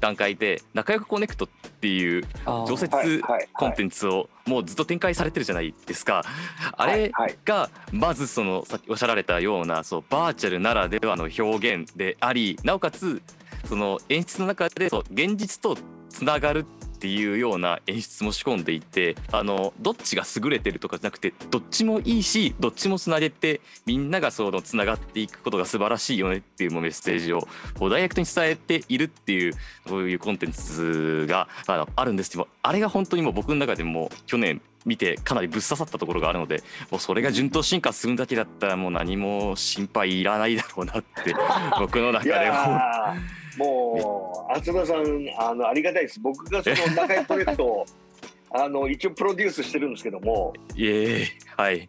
[0.00, 1.48] 段階で仲良くコネクトっ
[1.80, 2.24] ていう
[2.66, 6.24] 常設コンテンツをもうずっと展開されてるじゃないですか。
[6.72, 7.12] あれ
[7.44, 13.22] がまずそのさっきおっしゃられたようなそうバーチャルならではの表現でありなおかつ
[13.68, 15.76] その演出の中でそう現実と
[16.08, 16.64] つながるっ
[16.98, 27.46] ていうような演出も仕込んでいてあのどっちが優れてるとかじゃなくてどっちもいいしどっちもつなげてみんながそのつながっていくことが素晴らしいよねっていうメッセージを
[27.88, 29.52] ダイレクトに伝えているっていう
[29.86, 41.34] そういうコンテンツがああるんですけどあれが本当にもう僕の中でも去年見てかなりぶっ刺さったところがあるのでもうそれが順当進化するだけだったらもう何も心配いらないだろうなって
[41.78, 43.14] 僕の中では。
[43.58, 46.20] もう厚田さんあのありがたいです。
[46.20, 47.86] 僕がその中井プロジェクトを
[48.50, 50.54] あの一応プロデュースしてるんですけども。
[50.74, 51.88] いえはい。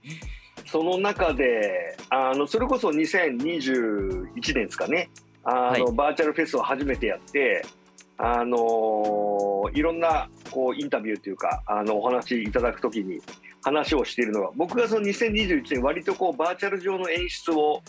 [0.66, 5.10] その中であのそれこそ2021年ですかね。
[5.44, 7.64] あの、はい、バーチャルフェスを初めてやって
[8.18, 13.22] あのいろんなこうインタビューというかあのお話しいただくときに
[13.64, 17.82] 話をしているのは僕がその2021年割とこうバーチャル上の演出を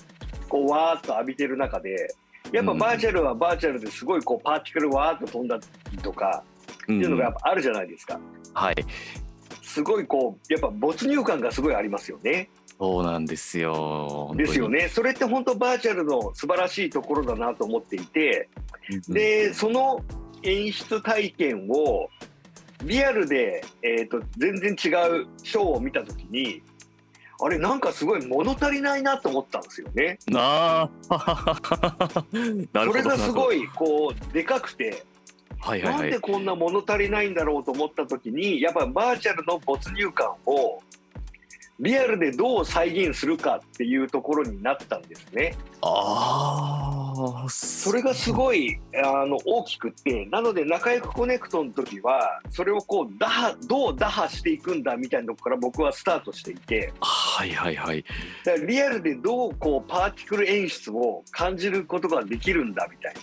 [0.48, 2.14] こうわーっと浴びてる中で
[2.52, 5.58] やっぱバーチャルはバーチャルですごいこうパーティクルわーっと飛んだ
[5.92, 6.42] りとか
[6.82, 8.18] っていうのがやっぱあるじゃないですか。
[8.54, 8.74] はい
[9.62, 12.50] すごいこうやっぱ没入感がすごいありますよね。
[12.76, 14.88] そうなんですよですよね。
[14.88, 18.48] それって本当バーチャルの素晴らしいところだなと思っていて、
[19.08, 20.00] でその
[20.42, 22.08] 演出体験を
[22.84, 24.76] リアルで、えーと、全然違う
[25.42, 26.62] ショーを見た時に
[27.42, 30.18] あれなんかすごい物足りないなと思ったんですよね。
[30.34, 30.88] あ
[32.74, 35.04] それがすごいこうでかくて、
[35.58, 40.82] はいはいはい、なんでこんな物足りないんだろうと思った時にやっぱバーチャルの没入感を
[41.80, 45.56] リアルでどう再現するかっていうところになったんですね。
[45.80, 56.92] ああそれがすごいあの大きくってなので仲良くコネクトの時はそれをこう打破どう打破していくんだみたいなとこから僕はスタートしていて。
[57.00, 58.04] はいはいはい。
[58.44, 63.20] だからリアルでどうこうパーティクル演出を感じることができるんだみたいな。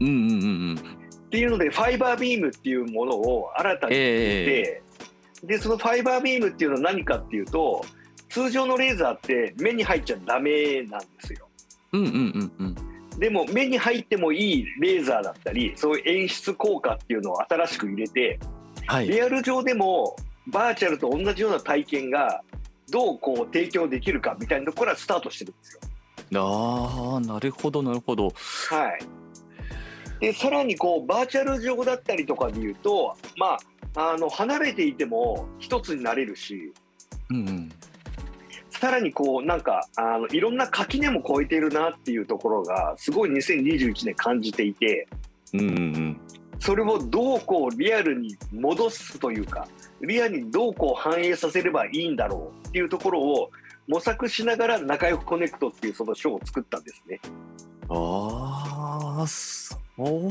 [0.00, 0.76] うんうんうんうん。
[0.76, 4.89] っていうのでファイバービームっていうものを新たに作って、えー
[5.44, 7.84] でそのファイバービームっていうのは何かっていうと
[8.28, 11.48] 通常のレーザーって目に入っちゃダメなんですよ。
[11.92, 12.76] うんうんうんうん
[13.18, 18.38] でも目に入ってもいいレーザーだったりそういう演出効果っていうのを新しく入れて、
[18.86, 20.16] はい、リアル上でも
[20.46, 22.42] バーチャルと同じような体験が
[22.90, 25.80] どうこう提供できるかみたいなところからスタートしてるんですよ。
[26.40, 28.32] ああなるほどなるほど。
[28.70, 29.20] はい
[30.20, 33.58] でさらにこうバーチャル上だったりとかで言うとまあ
[33.94, 36.72] あの離れていても一つになれるし、
[37.30, 37.72] うんうん、
[38.70, 45.08] さらにこうなんかあのいろんな垣根も越えているなっていうところがすごい2021年感じていて、
[45.52, 46.20] うんうんうん、
[46.60, 49.66] それをどうこうリアルに戻すというか
[50.02, 53.50] リアルにどうこう反映させればいいんだろうっていうところを
[53.88, 57.20] 模索しながら仲良くコネクトっていうそのショーを作ったんですね。
[57.88, 59.79] ああそ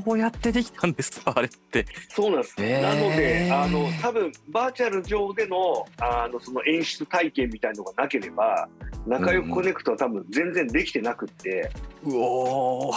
[0.06, 1.86] うやってできたんですあれって。
[2.10, 2.56] そうなんです。
[2.60, 8.68] えー、なので、あの多分バーチャル上でのあのその演出体験みたいのがなければ、
[9.06, 11.72] 仲良くコネクトは多分全然できてなくって、
[12.04, 12.94] うん、うお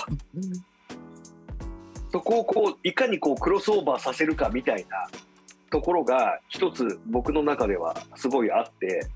[2.13, 5.09] そこをこういかにこうクロスオーバーさせるかみたいな
[5.71, 9.07] ところが一つ僕の中ではすごいあって、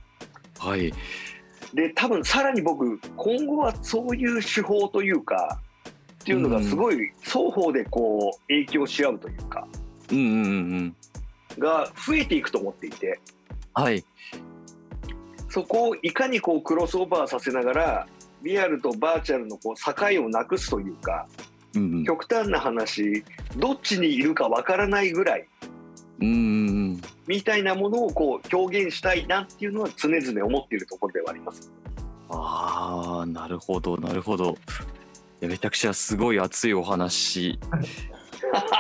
[0.59, 0.93] はい。
[1.75, 5.61] で多分さらに僕今後はそういう手法というか
[6.27, 9.69] っていうのがすごい双方でこう影響し合うというか、
[10.11, 10.29] うんうんう
[10.83, 10.97] ん
[11.59, 13.19] が増えていくと思っていて、
[13.73, 14.05] はい、
[15.49, 18.07] そこをいかにこうクロスオーバーさせながら
[18.43, 21.27] リアルとバーチャルのこう境をなくすというか、
[21.75, 23.25] うんうん、極端な話
[23.57, 25.49] どっちにいるかわからないぐらい
[26.21, 31.73] うんみたいなものをこう表現したいなっていうのは常々思っているところではあります。
[32.29, 34.59] ああなるほどなるほど。
[35.41, 37.59] やめちゃくちゃすごい熱いお話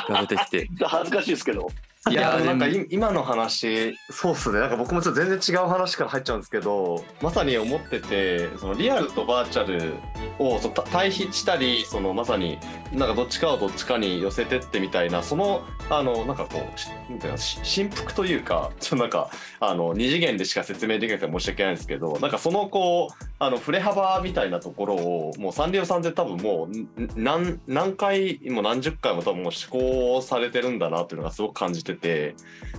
[0.09, 0.69] が出てきて。
[0.85, 1.69] 恥ずかしいですけど。
[2.11, 3.99] いやなんか今の話。
[4.11, 4.61] そうっすね。
[4.61, 9.95] なんか僕もちょっと全然違う話から入っちゃうんですけどまさに思っててそのリアルとバーチャル
[10.39, 12.59] をそ対比したりそのまさに
[12.93, 19.31] なんかどっちかをどっちかに寄せてってみたいなそのあのなんかこうなんていうの振幅というか ちょっとなんか
[19.61, 32.35] あの二次元でしか説明できなくて申し訳ないんですけどなんかそのこうあの振れ幅みたいなところをもうサンリオさんで多分もう何何回も何十回も多分もう試行されてるんだなっていうのがすごく感じてて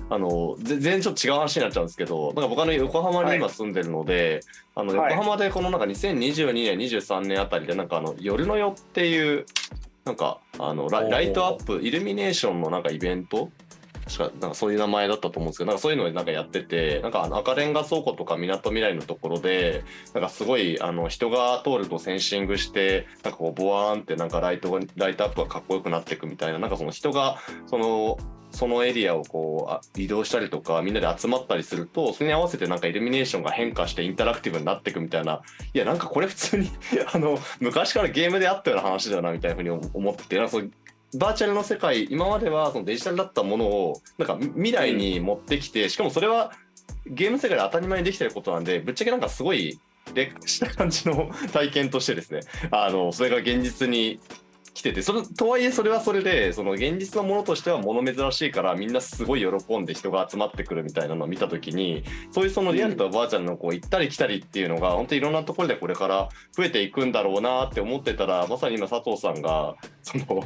[0.10, 4.42] あの全然ちょっと違う話になっちゃうんですけどなんか僕は横浜に今住んでるので、
[4.76, 9.46] はい、あの横浜でこのなんか2022年23年あたりでなんかあのヨルノヨっていう
[10.06, 13.52] なんかあのライトアップイルミネーションのなんかイベント？
[14.08, 28.18] 確かなんかそういう名前だったと思うんですけどなんかそういうのなんかやっててなんかあの赤レンガ倉庫とかみなとみらいのところでなんかすごいあの人が通るとセンシングしてなんかこうボワーンってなんかライトライトアップがかっこよくなっていくみたいななんかその人がその
[28.52, 35.42] そのエリアをこう移動したりとかみんなで集まったりするとそれに合わせてなんかイルミネーションが変化してインタラクティブになっていくみたいな。
[35.74, 36.72] いやなんかこれ普通に
[37.14, 40.72] あの昔からゲームであったような話だなみたいなふうに思ってなんかそう
[41.16, 46.52] バーチャルの世界今まではそのデジタルだったものをなんか未来に持ってきてしかもそれは
[47.06, 49.80] ゲーム世界で当たり前にできてることなんでぶっちゃけなんかすごい
[50.14, 52.42] 劣化した感じの体験としてですね。
[52.72, 54.20] あのそれが現実に
[54.78, 70.44] 来ててそれとはいえそれはそれでその現実のものとしては物珍しいからみんなすごい喜んで人が集まってくるみたいなのを見た時にそういうそのリアルとバーチャルのこう行ったり来たりっていうのが本当にいろんなところでこれから増えていくんだろうなって思ってたらまさに今佐藤さんがその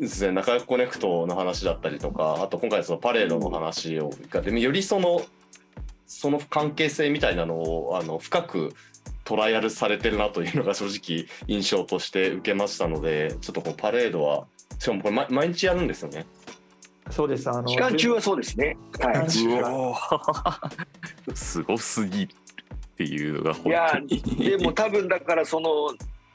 [0.00, 4.10] ですね、中コネクトの話だったりとか、あと今回そのパレードの話を、
[4.42, 5.22] でもよりその、
[6.06, 8.74] その関係性みたいなのをあの深く
[9.26, 14.46] トライアルされてるなというのが正直印象として受けましたので、ちょっとこうパレードは、
[14.78, 16.24] しかもこれ毎毎日やるんですよね。
[17.10, 17.50] そうです。
[17.50, 18.76] あの期間中はそうですね。
[19.00, 19.28] はい。
[21.36, 22.36] すごすぎるっ
[22.96, 25.88] ていうのが本いや当にでも多分だからその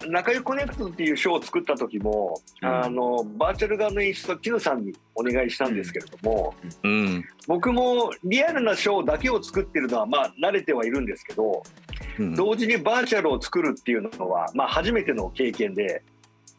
[0.08, 2.68] 中井コネクトっていうショーを作った時も、うん。
[2.68, 7.26] あのバーチャル側の演出はキヌさんにお願いしたんですけれども、うん。
[7.48, 11.64] 僕もリアルなショーだけを作ってるのはまあ慣れてはいるんですけど、
[12.20, 12.36] うん。
[12.36, 16.04] 同時にバーチャルを作るっていうのはまあ初めての経験で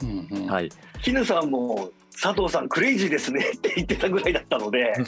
[0.02, 0.46] うんうん。
[0.46, 0.70] はい。
[1.02, 1.90] キヌさんも
[2.20, 4.78] 佐藤さんクレイジーですねって言ってたぐらいだったので。
[4.78, 4.92] へ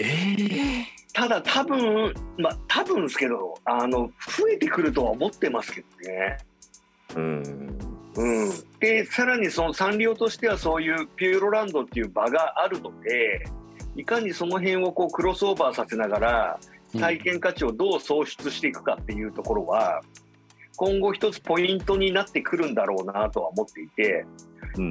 [0.00, 6.38] えただ多分まあ多分ですけどあの増えてくるとは思ってますけどね。
[7.16, 7.78] うん。
[8.16, 13.44] うん、でさらにそのサンリオとしてはそういうピューロランドっていう場があるので
[13.96, 16.60] いかにその辺をこうクロスオーバーさせながら
[16.98, 20.00] 体験価値をどう創出していくかっていうところは
[20.76, 24.24] 今後一つポイントになってくるんだろうなとは思っていて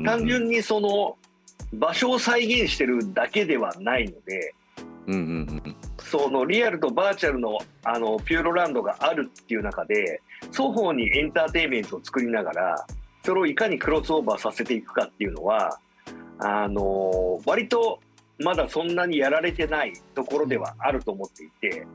[0.05, 1.15] 単純にその
[1.71, 4.53] 場所を再現してるだけではないので
[5.07, 12.85] うんうんそのリアルとバーチャルのあのピューロランドがあるっていう中で双方にエンターテインメントを作りながら
[13.25, 15.79] それをいかにクロスオーバーさせていくかっていうのは
[16.39, 17.99] あの割と
[18.39, 21.87] まだそんなにやられてないところではあると思っていて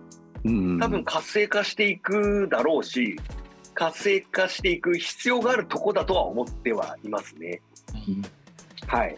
[0.44, 0.78] うん。
[0.78, 3.18] 多分活性化していくだろうし
[3.74, 7.60] 活性化していく必要があるとこだとは思ってはいますね。
[8.86, 9.16] はい、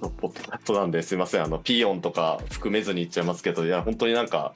[0.00, 1.42] のポッドキャストなんですいません。
[1.42, 4.54] あのピーヨンとか含めずに言っちゃいますけどいや本当になんか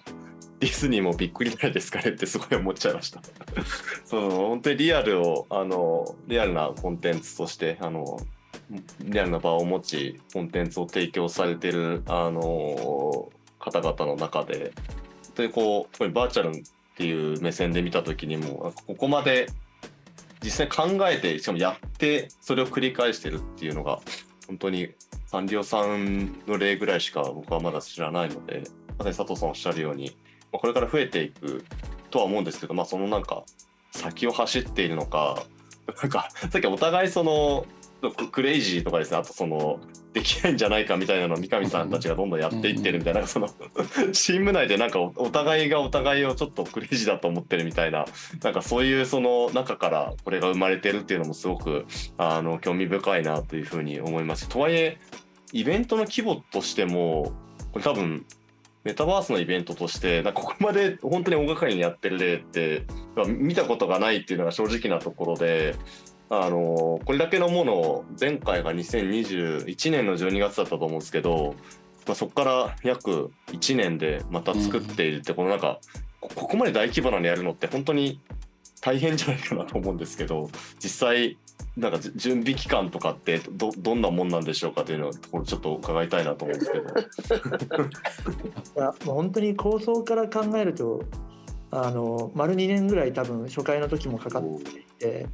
[0.60, 3.20] ディズニーもびっくりじゃないですかねってすごい思っちゃいました。
[4.04, 8.18] そう本当にリアルをあのリアルなコンテンツとしてあの
[9.00, 14.72] リアルな場を持ちコンテンツを提供されてるあの方々の中で
[15.22, 16.62] 本当にこう特にバーチャルっ
[16.96, 19.48] ていう目線で見た時にもここまで
[20.42, 24.00] 実際考えてしかもやってそれを繰り返してるっていうのが
[24.46, 24.90] 本当に
[25.26, 28.64] サンリオさんの例ぐらいしか僕はまだ知らないので
[28.98, 30.16] まさに佐藤さんおっしゃるように、
[30.52, 31.64] まあ、これから増えていく
[32.10, 33.44] とは思うんですけど、まあ、そのなんか
[33.92, 35.44] 先を走っているのか
[36.02, 37.66] なんかさっきお互いその
[38.10, 39.80] ククレイジーとかですねあとその
[40.12, 43.48] できないんじゃないかみたいなのを三上さんたちがどんどんやっていってるみたいなその
[44.12, 48.06] チーム内でなんかお互いがお互いをちょっとクレイジーだと思ってるみたいな
[48.42, 51.86] なんかそういうその中からこれが生まれてるっていうのもすごく
[52.16, 54.98] あの興味深いなというふうに思いますとはいえ
[55.52, 57.32] イベントの規模としても
[57.72, 58.24] これ多分
[58.84, 62.84] メタバースのイベントとしてなんかここまで本当に大掛かりにやってる例って
[63.26, 65.74] 見たことがないっていうのが正直なところで。
[66.30, 71.54] あのこれだけのものを前回が2021年の12月だったと思うんですけど、
[72.06, 75.78] まあ、そこから約1年でまた作っているって、このなんか
[76.20, 78.20] こここまで大規模なのやるのって本当に
[78.80, 81.38] 大変じゃないかなと思うんですけど実際
[81.76, 86.84] なんかじ準備期間とかってどどんなもんなんでしょうかというのをところちょっと伺いたいなと思うんですけど。
[88.76, 91.02] いや本当に構想から考えると
[91.70, 95.26] あの丸2年ぐらい多分初回の時もかかっていて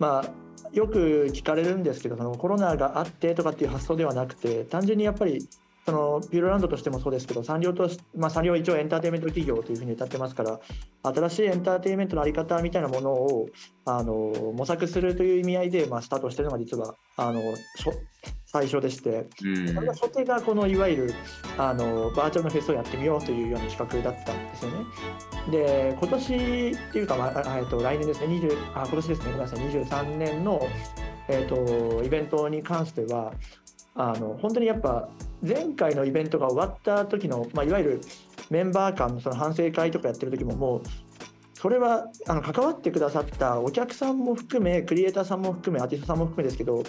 [0.00, 0.32] まあ
[0.72, 5.46] よく聞かれるんですけどそのコロナがあってとかっていう発想ではなくて単純にやっぱり
[5.90, 10.60] そのピューロランドとしてもそうですけど産業とし、まあ、産業は一応エンターテインメント企業というふうに歌ってますから
[11.02, 13.48] 新しいエンターテインメントのあり方みたいなものを
[13.84, 17.42] あの模索するという意味合いで、まあ、スタートしてるのが実はあの
[17.76, 17.98] 初
[18.46, 21.14] 最初でしてうんそれが初手がこのいわゆる
[21.56, 24.84] あのバーチャルのフェスをやってみようというような企画だったんですよね。
[25.50, 30.68] で今年っていうか、まあ、あえっと来年ですね20あ今年ですねごめんなさい23年の、
[31.28, 33.32] えっとイベントに関しては
[34.08, 35.08] あの本当にやっぱ
[35.46, 38.00] 前回のイベントが終わった時の、まあ、いわゆる
[38.50, 40.82] メンバー間のその反省会とかやってる時ももう
[41.54, 46.82] それはあの関わってくださったお客さんも含めクリエイターさんも含めアーティストさんも含めですけど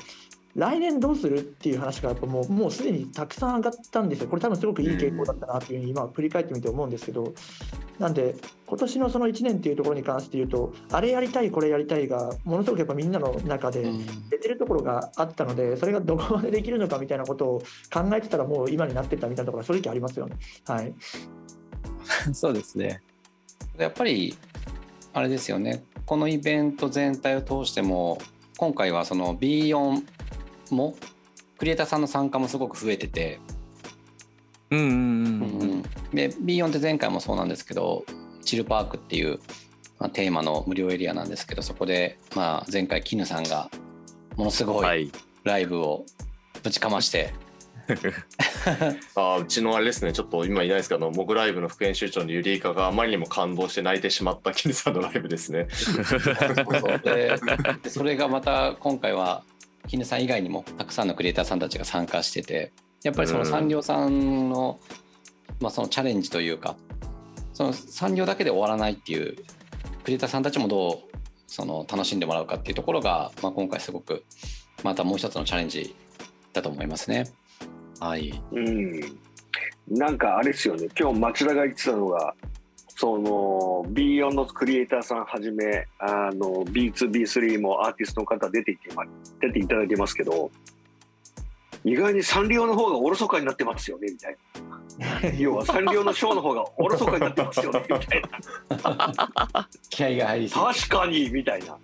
[0.55, 4.29] 来年どうするっていう話がやっぱもうもうすでにたくさん上がったんですよ。
[4.29, 7.33] これ多分すごくいい傾向だったなっていうふうに今振り返ってみて思うんですけど
[7.99, 8.35] なんで
[8.65, 13.85] 今年のその1年っていうところに関して言うとあれやりたいこれやりたいがものすごくやっぱみんなの中で
[14.29, 17.59] 出てるところがあったのでそれがどこまでできるのかみたいなことを
[17.93, 20.35] 考えてたらもう今になってったみたいなところは正直ありますよね。
[20.65, 20.93] はい、
[22.33, 23.01] そうですね。
[23.77, 24.35] やっぱり
[25.13, 25.83] あれですよね。
[26.05, 28.17] このイベント全体を通しても
[28.57, 30.03] 今回はその B4
[30.73, 30.95] も
[31.57, 33.39] クリエイターさんの参加もすごく増えてて、
[34.69, 35.79] うんうんううん。
[35.79, 38.05] んで B4 って前回もそうなんですけど
[38.43, 39.39] チルパークっていう
[40.01, 43.69] まあ、テーマの無料エリアなんですけどそこで、まあ、前回絹さんが
[44.35, 45.11] ものすごい
[45.43, 46.07] ライブを
[46.63, 47.33] ぶちかまして、
[49.15, 50.11] あうちのあれですね。
[50.13, 55.67] ちょっと今いないですけどモグライブの副編集長のゆりいかがあまりにも感動して泣いてしまった絹さんのライブですね。
[57.83, 59.43] でそれがまた今回は
[59.87, 62.71] 絹さん以外にもたくさんのクリエイターさんたちが参加してて
[63.03, 64.79] やっぱりその産業さんの,、
[65.59, 66.75] まあそのチャレンジというか
[67.53, 69.35] その産業だけで終わらないっていう
[70.03, 71.17] クリエイターさんたちもどう
[71.47, 74.23] その楽しんでもらうかっていうところが、まあ、今回すごく
[74.83, 75.95] またもう一つのチャレンジ
[76.53, 77.25] だと思いますね。
[77.99, 79.01] はい、うん。
[79.89, 80.87] なんかあれですよね。
[80.97, 82.33] 今日町田が言ってたのが
[83.01, 88.89] その B4 のクリエイターさんはじめあの B2B3 もアーティストの方出ていて
[89.39, 90.51] 出ていただいてますけど
[91.83, 94.37] 意外にサンリオの方がおろそかになってますよねみたい
[95.23, 95.31] な。
[95.39, 99.67] 要はサンリオのショーの方がおろそかになってますよねみたいな。
[99.89, 101.75] 気合が入り確かにみたいな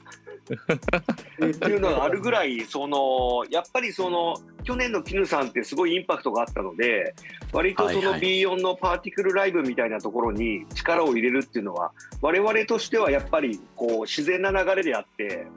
[1.45, 7.13] っていうのがあるぐらいそのやっぱりその去年の絹さんってすごいインパクトがあったので
[7.51, 11.91] 割とその B4 のパーティクルライブみたいなところに力を入れるっていうのは
[12.21, 15.47] 我々としてはやっぱりこう自然な流れであって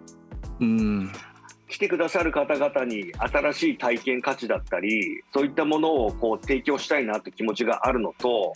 [0.61, 1.13] うん。
[1.71, 8.53] 来てくださる方々に新しい体験価値だったりそういったものをこう提供したいなって気持ちがあるのと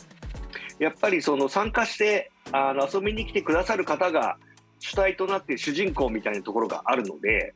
[0.80, 4.37] やっぱりその参加してあの遊びに来てくださる方が
[4.85, 7.55] 主体となって主人公みたいなところがあるので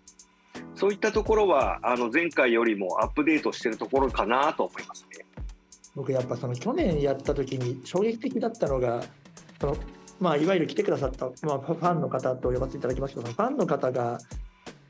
[0.74, 5.26] そういったところはあの前回よりもアップデートしてるところかなと思いますね。
[5.94, 9.02] 僕やっぱその去年やった時に衝撃的だったのが
[9.60, 9.76] その
[10.20, 14.18] まあ、いわゆる来てくださった、まあ、ファンの方と呼ばせていただきますけどファンの方が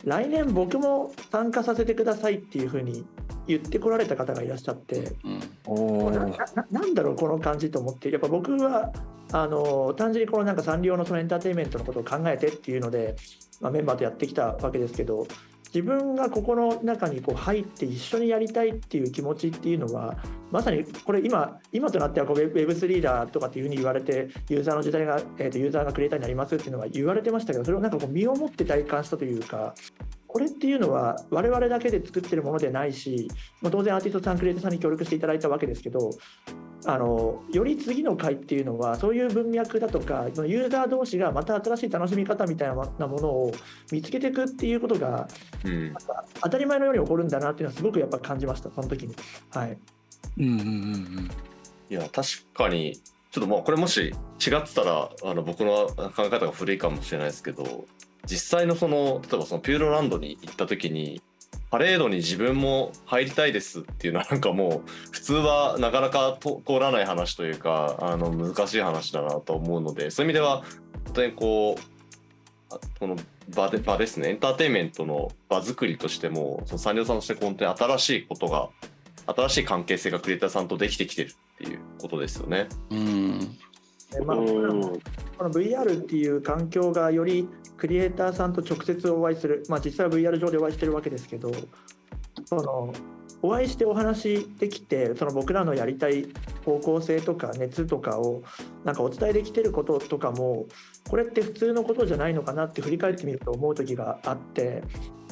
[0.05, 3.05] 来年僕も参加させてくださいっていうふうに
[3.47, 5.13] 言ってこられた方がいらっしゃって、
[5.67, 8.91] うん、ななんだろうこの感じと思ってやっぱ僕は
[9.33, 13.17] あの単純にこのなんかサンリオのそのエンターテインメントのことを考えてっていうので、
[13.61, 15.27] まあ、メンバーとやってきたわけですけど
[15.75, 20.17] 自分がここの中にこう入って一緒にやりたいっていう気持ちっていうのは
[20.51, 29.75] まさにこれ今今となってはこう Web3 リーダーとかっていうふうに言われてユーザーの時代が、えー、とユーザーがクリエイターになりますっていうのは言われてましたけどそれをなんかこう身をもって体感したというか
[30.29, 33.29] これっていうのは我々だけで作ってるものでないし、
[33.63, 36.11] まあ、当然アーティストさんクリエイターさんに協力していただいたわけですけど
[36.85, 43.53] あのより次の回っていうのはそういう文脈だとかユーザー同士がまた新しい楽しみ方みたいなものを
[43.91, 45.27] 見つけていくっていうことが、
[45.65, 45.95] うん、
[46.43, 49.15] 当たり前のように起こるんだなっていうのはすごくやっぱ感じましたその時に。
[49.51, 49.79] はい。
[50.39, 51.31] うんうんうんうん。
[51.91, 53.01] いや確かに
[53.31, 54.15] ちょっともうこれもし違っ
[54.65, 57.87] てたらあの僕の考え方が古いかもしれないですけど
[58.27, 61.23] 実際のその例えばそのピューロランドに行った時に
[61.71, 70.63] パレードに自分も入りたいですっていうのはなんかもう普通はなかなか通らない話というかあの難しい話だなと思うのでそういう意味では
[71.07, 71.99] 本当にこう
[72.99, 73.17] この
[73.55, 78.69] 場で場ですねエンターテインメントの場作りとしてもその産業さんとして本当に新しいことが
[79.27, 82.67] 新しい関係性がクリエイターさんとできてきてるっていうことですよね。
[82.91, 83.59] うん
[84.25, 87.47] まあ、この VR っていう環境がより
[87.77, 91.53] クリエイターさんと直接お会いする、まあ、実際は VR 上でお会いしてるわけですけど
[92.47, 92.93] その
[93.43, 96.27] お会いしてお話できてその僕らのやりたい
[96.65, 98.43] 方向性とか熱とかを
[98.85, 100.67] なんかお伝えできてることとかも
[101.09, 104.83] これって普通のことじゃないのかなって振り返ってみると思う時があって、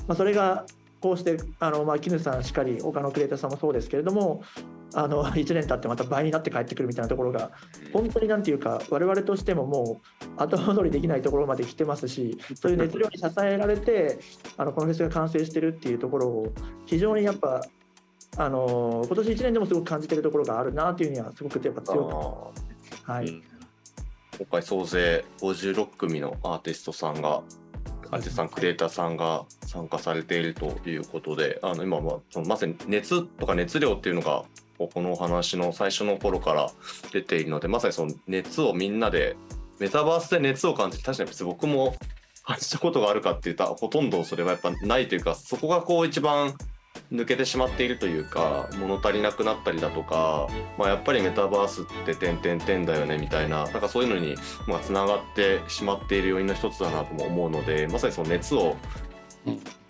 [0.06, 0.66] まあ、それが
[1.00, 4.42] こうしてあの、まあ、絹さんしかり他のクリエイターさんもそうですけれども
[4.94, 7.50] あの 1年経ってまた倍になって帰ってくるみたいなところが
[7.92, 10.00] 本当になんていうか我々としてもも
[10.38, 14.18] う後戻りできないところまで来てますしそういう熱量に支えられて
[14.56, 16.52] あのこのフェスが完成してるっていうところを
[16.86, 17.62] 非常にやっぱ
[18.38, 22.52] あの今年1年でもすごく感じてるところがあるなというにはすごくやっぱ強
[23.04, 23.42] く、はい、
[24.38, 27.42] 今回総勢56組のアーティストさんが
[28.10, 34.44] アーティストさんクリエイターさんが参加されているということであの今はそのまさに熱とか熱量っていうのが
[34.78, 36.70] このお話の最初の頃から
[37.12, 39.36] 出ているのでまさにその熱をみんなで
[39.78, 41.94] メタバースで熱を感じて確かに別に僕も
[42.44, 46.54] 感じたことがあるかって言ったらほとんどそれはやっぱないというかそこがこう一番
[47.12, 50.48] 抜けてしまっているというか物足りなくなったりだとか、
[50.78, 54.34] まあ、やっぱりメタバースって点々点だよねみたいななんかそういうのに
[54.66, 58.76] まあつながってしまっている要因の一つだなとも思うのでまさにその熱を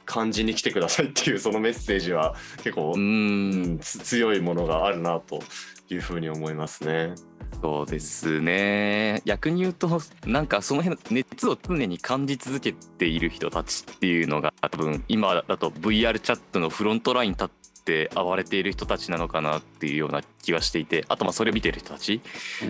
[0.04, 5.40] 感じに来てくださいっていうそのメッセージは結構うん強いものがあるなと
[5.88, 7.14] いうふうに思いますね。
[7.61, 9.22] そうですね。
[9.24, 22.20] 逆に言うとなんかその辺の熱を常に感じ続けている人たちっていうのが多分今だと VR チャットのフロントライン立っって暴れている人たちなのかなっていうような気がしていてあとまあそれを見ている人たち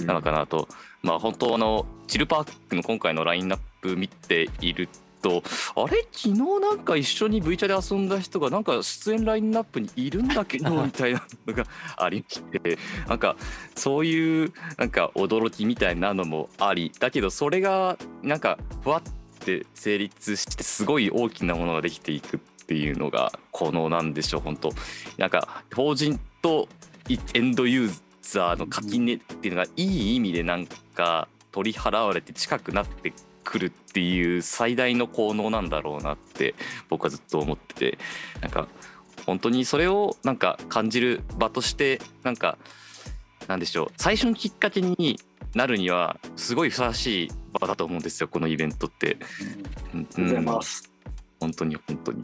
[0.05, 0.69] なのかなと、
[1.03, 6.07] まあ本当あのチルパークの今回のラインナップ見ているとあれ？
[6.13, 11.65] 昨日なんか一緒に V チャで遊んだ人がなんか出演ラインナップにいるんだけどみたいなのが
[11.97, 13.37] ありましてなんか
[13.75, 24.71] そういうなんか驚きみたいなのもありだけどそれがなんかふわって成立してすごい大きなものができていくっていうのがこのなんでしょう本当。
[25.19, 26.69] なんか法人と
[27.35, 33.13] エンドユーザーの垣根っていうのがいい意味でなんか取り払われて近くなって
[33.47, 36.55] くるっていう最大の効能なんだろうなって
[36.89, 37.99] 僕はずっと思ってて
[38.41, 38.69] なんか
[39.25, 42.59] 本当にそれをなんか感じる場としてなんか
[43.47, 45.19] なんでしょう最初のきっかけに
[45.55, 47.29] なるにはすごいふさわしい
[47.59, 49.17] 場だと思うんですよこのイベントって。
[49.95, 50.93] うんうございます。
[51.41, 52.23] 本当に本当に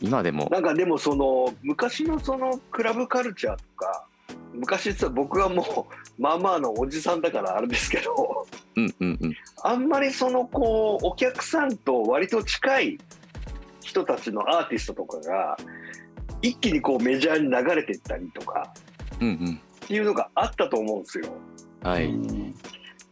[0.00, 4.06] 今でもなんかでもその昔のそのクラブカルチャーとか
[4.52, 5.88] 昔って僕はも
[6.18, 8.46] うまあまあのおじさんだからあれですけど
[8.76, 9.36] うんうんうん。
[9.62, 12.98] あんまりそのこうお客さんと割と近い
[13.80, 15.56] 人たちのアーティストとかが
[16.40, 18.72] 一気にこうメジャーに流れていったりとか
[19.20, 19.60] うんうん。
[19.84, 21.26] っていうのがあったと思うんですよ。
[21.82, 22.12] はい。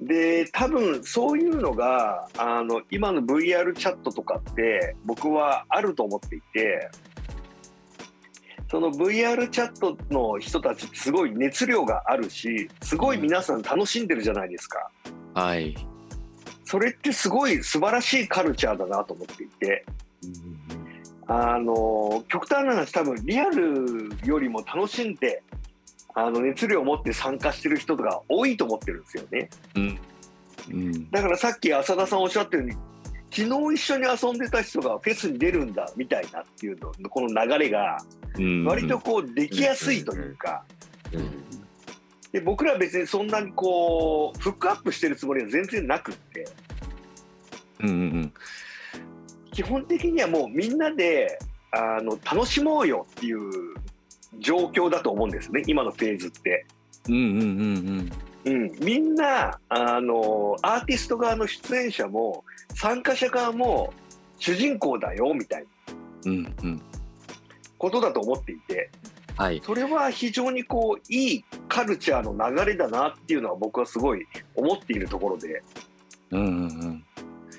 [0.00, 6.90] で多分そういうのがあの今の VR チャットとかって僕はあると思っていて
[8.70, 14.88] その VR チャットの人たちすごい熱量があるしすごい皆さん楽しんでるじゃないですか。
[15.34, 15.74] はい。
[16.64, 19.84] それってすごい素晴らしいカルチャーだなと思っていて。
[21.26, 25.44] あの極端な話多分リアルよりも楽しんで
[26.14, 29.50] あの熱量を持って参加してる人とか多いと思ってるんですよね。
[29.74, 29.98] うん。
[30.70, 31.10] うん。
[31.10, 32.72] だからさっき浅田さんおっしゃったように
[33.30, 38.19] 昨日一緒に遊んでた人がフェスに出るんだみたいなっていうのこの流れがうん
[38.64, 40.64] 割とこうできやすいというか。
[41.12, 41.30] うん。
[42.32, 46.46] で僕らは別にそんなにこうフックアップしてるつもりは全然なくって。
[47.80, 48.32] うんうん。
[49.52, 51.38] 基本的にはもうみんなで
[51.72, 53.50] あの楽しもうよっていう
[54.38, 56.66] 状況だと思うんですね今のフェーズって。
[57.08, 58.10] うんうんうん
[58.44, 58.52] うん。
[58.52, 63.92] うん、みんなあのアーティスト側の出演者も参加者側も
[64.38, 65.68] 主人公だよみたいな。
[66.26, 66.82] うんうん
[67.80, 68.90] ことだと思っていて
[69.36, 69.62] はい。
[69.64, 75.62] それは非常にこういいカルチャーの流れだなっていうのは僕はすごい思っているところで
[76.30, 77.04] うんうんうん。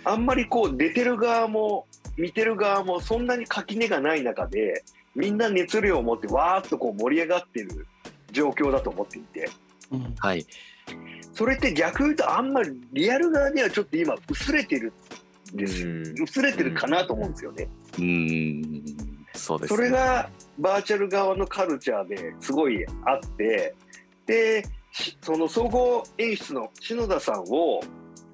[0.04, 4.84] あんまりこう出てる側も見てる側もそんなに垣根がない中で
[5.16, 7.88] みんな熱量を持ってわーっとこう盛り上がってる
[8.32, 9.50] 状況だと思っていて。
[10.20, 10.46] はい。
[11.34, 14.94] それって逆言うとあんまりリアル側にはちょっと今薄れてる
[15.52, 16.24] んですうん。
[16.24, 17.68] 薄れてるかなと思うんですよね。
[17.98, 19.11] うん
[19.42, 19.78] そうですね。
[19.78, 20.30] それが
[20.60, 23.76] バーチャル側のカルチャーですごいあって
[24.26, 27.82] でしその総合演出の篠田さんを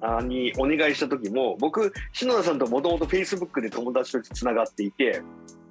[0.00, 5.22] あにお願いした時も僕篠田さんともともとフェイスブックで友達とつながっていて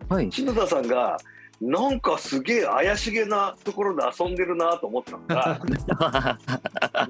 [0.10, 0.32] はい。
[0.32, 1.18] 篠田さんが
[1.60, 6.38] なんかすげえ怪しげなところで遊んでるなと思ったのが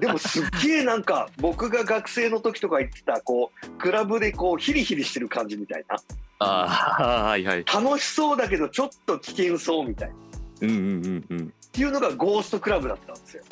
[0.00, 5.96] でもすっげえなんか僕が学生の時とか行ってたこうクラブでこうヒリヒリしてる感じみたいな。
[6.40, 7.64] ああはいはい。
[7.64, 10.14] 楽しそうだけどちょっと危険そうみたいな。
[10.62, 11.54] うんうんうんうん。
[11.66, 13.42] っていうのがゴーストクラブだったんですよ。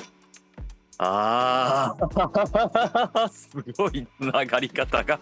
[0.99, 1.95] あ
[3.15, 5.21] あ すごい流り方が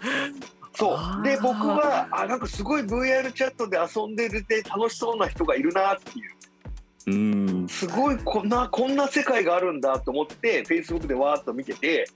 [0.75, 1.23] そう。
[1.23, 6.35] で僕はあなんかすごい VR チャットで遊んでるで楽しそうな人がいるなっていう。
[7.07, 7.69] うん。
[7.69, 12.07] すごいこんなこんな世界があるんだと思って Facebook でわーっと見てて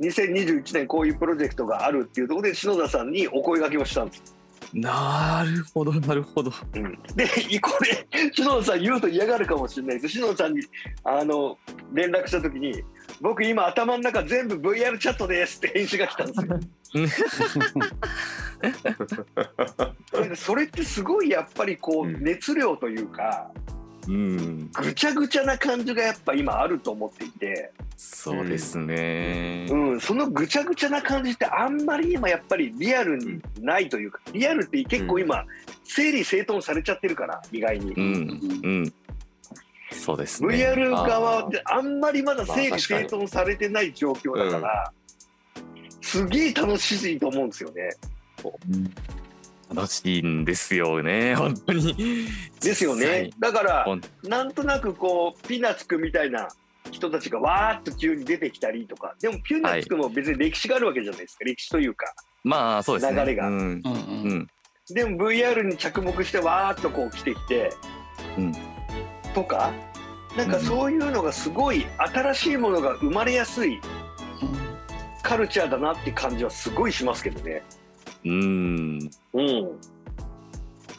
[0.00, 4.39] 2021年こういうプロジェクトがあるっていうところで篠田さんにお声掛けをしたんです。
[4.72, 6.52] なるほどなるほど。
[6.74, 7.26] うん、で
[7.60, 10.14] これ篠田さん言うと嫌がるかもしれないです。
[10.14, 10.62] 篠田さんに
[11.04, 11.58] あの
[11.92, 12.82] 連絡した時に
[13.20, 16.60] 「僕今頭の中全部 VR チャットです」って返信が来たんですよ。
[20.36, 22.22] それってすごいやっぱりこううん。
[22.22, 23.50] 熱量というか
[24.06, 24.70] うん。
[24.70, 27.72] ぐちゃぐちゃな感じがやっぱ今あると思っていて、
[28.02, 29.66] そうですね。
[29.68, 35.44] うん、そのぐちゃぐちゃな感じってあんまり今やっぱりリアルにないというかリアルって結構今
[35.84, 37.92] 整理整頓されちゃってるから意外に。
[37.92, 38.00] う。
[38.00, 38.92] んうん。
[39.92, 40.56] そうですね。
[40.56, 44.92] VR 側ってあんまりまだ整理整頓されてない状況だから、
[46.00, 47.90] すげえ楽しいと思うんですよね。
[49.74, 52.26] 楽しいんですよね本当に。
[52.62, 53.30] ですよね。
[53.38, 53.86] だから
[54.22, 56.48] なんとなくこうピーナッツくんみたいな
[56.90, 59.14] 人たちがわーっと急に出てきたりとか。
[59.20, 62.12] でもピーナッツくんも別に歴史があるわけじゃないですか、歴史というか。
[62.42, 63.20] まあそうですね。
[63.20, 63.48] 流れが。
[63.48, 63.54] うん。
[63.54, 63.82] うんうん。
[63.82, 64.46] うん。
[64.88, 67.72] でも VR に着目してわーっとこう来てきて。
[68.38, 68.52] うん。
[69.34, 69.72] とか、
[70.36, 73.80] なんかそういうのがすごい新しいものが生まれやすい。
[75.22, 77.62] カルチャーだなって感じはすごいしますけどね。
[78.24, 79.10] うん。
[79.34, 79.78] うん。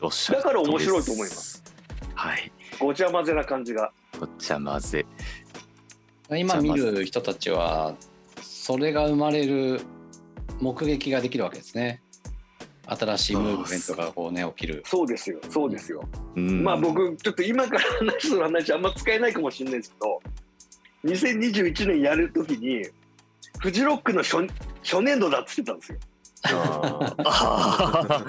[0.02, 1.64] おっしゃるだから面白いと思います。
[2.16, 2.52] はい。
[2.80, 3.92] ごちゃ混ぜな感じが。
[4.20, 5.06] ごっちゃ混ぜ
[6.38, 7.96] 今見る人たちは
[8.42, 9.82] それが生まれる
[10.60, 12.02] 目撃ができるわけですね。
[12.86, 14.84] 新しいムーブメントがこうね起きる。
[14.86, 15.40] そうですよ。
[15.50, 16.04] そうですよ。
[16.36, 16.64] うん。
[16.64, 17.82] まあ僕ちょっと今から
[18.14, 20.22] 話す話あんま使えないかもしれないですけど
[21.06, 22.86] 2021年やるときに
[23.60, 24.48] フジロックの初
[24.84, 25.98] 初年度だっつってたんですよ。
[26.44, 28.26] ああ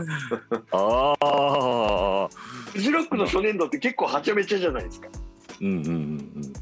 [0.50, 0.62] ー。
[0.70, 2.36] あー。
[2.72, 5.08] フジロックの初年度って結構はちゃめちゃじゃないですか。
[5.60, 6.52] うんうんうん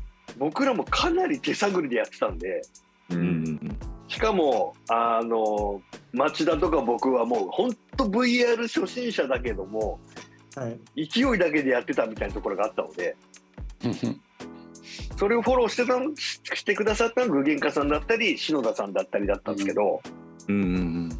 [0.41, 2.63] 僕らもかなり手探りでやってたんで。
[3.11, 3.27] ーううん。
[3.27, 3.79] うんん
[4.09, 5.81] しかもあの
[6.13, 10.01] 町田とか僕はもう本当 VR 初心者だけども
[10.57, 13.17] はい、勢いだけでやってたみたいなところがあったので。
[13.85, 14.21] うん。
[15.17, 20.01] それをフォローしてたのししてくださったのが具現化さんだったり篠田さんだったりだったんですけど、
[20.49, 21.19] うんうん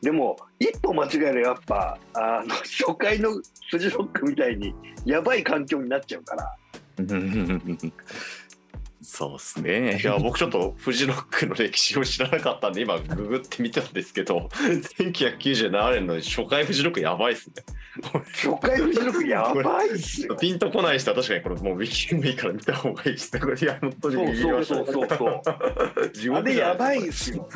[0.00, 3.30] でも一歩間違えるやっぱあの初回の
[3.70, 6.56] フジロックみたいにやばい環境になっちゃうから。
[6.98, 7.20] うんうんう
[7.72, 7.92] ん
[9.02, 9.98] そうっすね。
[10.02, 14.48] いや僕ちょっとフジロックの歴史を知らなかったんで今ググってみたんですけど
[14.98, 17.54] 1997年の初回フジロックやばいっすね。
[18.32, 20.36] 初回フジロックやばいっすよ。
[20.36, 23.40] ピンとこない人は確かにこれもうウィキでもいいから見た方がいいですね。
[23.40, 24.36] これいや本当に。
[24.36, 25.42] そうそうそうそ
[26.04, 27.48] う地あ獄じゃなれやばいんですすよ。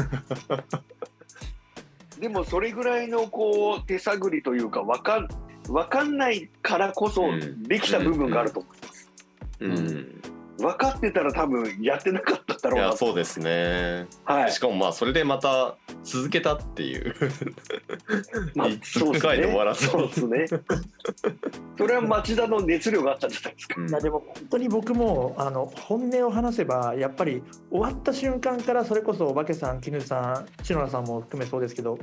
[2.18, 5.28] でもそれぐらいのこう手探りというかわかん
[5.68, 7.62] わかんないからこそうん。
[7.62, 9.06] できた部分があると思います。
[9.06, 9.12] か
[9.60, 12.96] うん分かってたら多分やってなかっただいやろうな。
[12.96, 14.58] そうですねはいし。
[14.58, 17.14] かもまあそれでまた続けたっていう
[18.54, 20.60] まあ一そうです回で終わらずにそうですね。
[21.78, 23.74] それは町田の熱量があったんじゃないですか。
[23.80, 31.98] うんいやでも本当に僕もあの本音を話せばやっぱり終わった瞬間からそれこそおばけさん絹さん篠田さんも含めそうですけど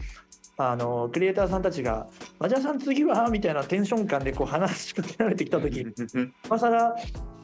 [0.58, 2.08] あのクリエイターさんたちが
[2.39, 5.86] 「和田さん次は?」みたいなテンション感でこう話しかけられてきた時
[6.45, 6.95] 今更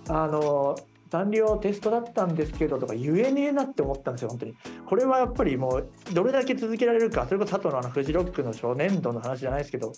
[0.10, 0.76] あの
[1.10, 4.56] 残量テストだったんですけどとか言えねえなって思ったんですよ本当に。
[4.86, 9.94] これはやっぱりもうどれだけ続けられるかそれこそ佐藤のあのフジロックの初年度の話じゃないですけど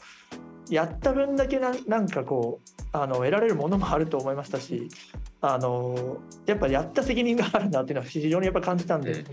[0.69, 4.89] やった分だけななんかこうあの得られるものもあると思いましたし
[5.41, 9.25] あのやっぱやった責任があるなっていうのは非常にやっぱ感じたんで、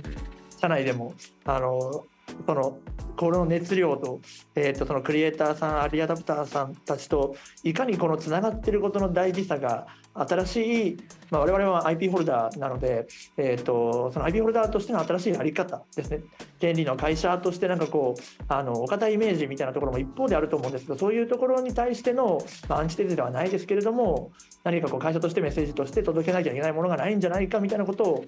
[0.61, 1.15] 社内でも。
[1.45, 2.05] あの
[2.47, 2.79] その
[3.17, 4.21] この熱量と,、
[4.55, 9.87] えー、とそのクリエイターさんアリアダプターさんたちといかにこのつながってることの大事さが
[10.27, 10.97] 新しい、
[11.31, 13.07] まあ、我々は IP ホルダーなので、
[13.37, 16.23] えー、とその IP ホルダーとしての新しいやり方ですね。
[16.59, 24.33] 権利の会社としてなんかこうあのお堅いイメージみたいなところも一方であると思うんですけどそういうところに対しての、まあ、アンチテーゼではないですけれども
[24.65, 28.25] 何かこう会社としてメッセージとして届けなきゃいけないものがないんじゃないかみたいなことを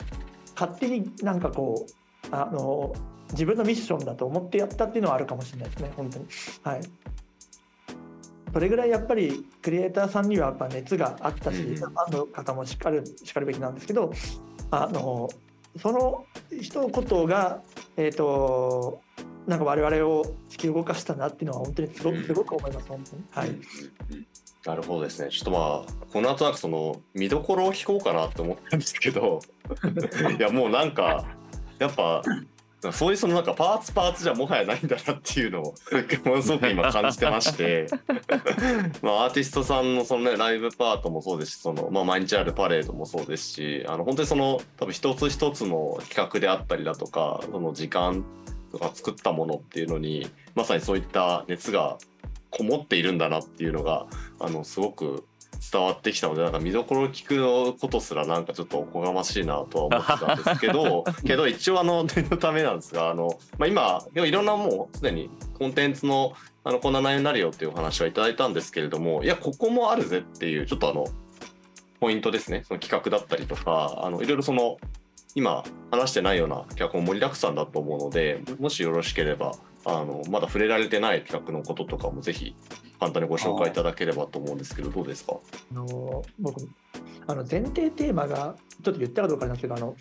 [0.55, 2.93] 勝手になんかこうあの
[3.32, 6.26] 自分のミッションだと思ってやったっていうのはあるかもしれないですね本当に。
[6.62, 6.80] はい。
[8.53, 14.12] それぐらいやっぱりクリエイターさんにはやっぱ熱があったし、うんファンの方もしっかりしかるべきなんですけど
[14.70, 15.28] あの
[15.80, 17.62] その一言が
[17.96, 19.01] えっ、と
[19.46, 23.22] なんか我々を突き動かしたなっていうのは本当にすごくすごく思います本当に。
[23.30, 23.59] はい、
[24.64, 25.30] なるほどですね。
[25.30, 29.40] ちょっとまあ、この後なんかその見どころを聞こうかなって思ったんですけど、
[30.38, 31.24] いやもうなんか、
[31.78, 32.22] やっぱ、
[32.93, 35.74] そういうそのなんかパーツパーツじゃもはやないんだなっていうのを
[36.24, 37.87] ものすごく今感じてまして。
[39.03, 48.24] まあアーティストさんのそのねライブパートもそうですしその、まあ、毎日あるパレードもそうですしあの本当にその多分一つ一つの企画であったりだとかその時間
[48.72, 51.99] とか作ったものっていうのにまさにそういった熱が
[52.51, 54.07] こもっているんだなっていうのが
[54.39, 55.24] あのすごく
[55.61, 66.32] 伝わってきたのでなんか見どころを聞くことすらなんかちょっとおこがましいなとは思ってたんですけど けど一応あの念のためなんですがあの、まあ、今いろんなもうすでにコンテンツの
[66.62, 71.06] あのこんな内容になるよっていうお話はいただいたんですけれどもいやここもあるぜっていうちょっとあの
[72.00, 72.64] ポイントですね。
[72.66, 74.78] その企画だったりとかあのいろいろその
[75.34, 79.52] 今話してないような企画も盛りだくさんだと思うのでもしよろしければ
[79.84, 82.56] あのまだ触れられてない企画のこととかもぜひ
[83.01, 85.36] 簡単にご紹介いただければと思うんですけどどうですか？
[85.72, 86.68] あの僕
[87.26, 89.96] あの前提テーマがちょっと言ったかどうかなんですけどあの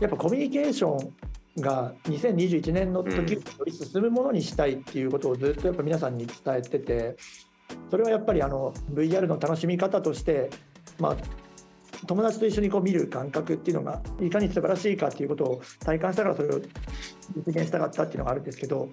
[0.00, 1.14] やっぱコミュニケーション
[1.60, 7.16] が2021年の時より進むものにしたいっていうことをずっとやっぱ皆さんに伝えてて
[7.90, 10.50] それはやっぱりあの VR の楽しみ方として
[10.98, 11.16] まあ
[12.06, 16.60] 友達と一緒にこう見る感覚っていうのがいかに素晴らしいかっていうことを体感したからそれを
[17.34, 18.88] 実現したかったっていうのがあるんですけど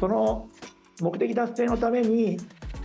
[0.00, 0.48] その
[1.00, 2.38] 目的達成のために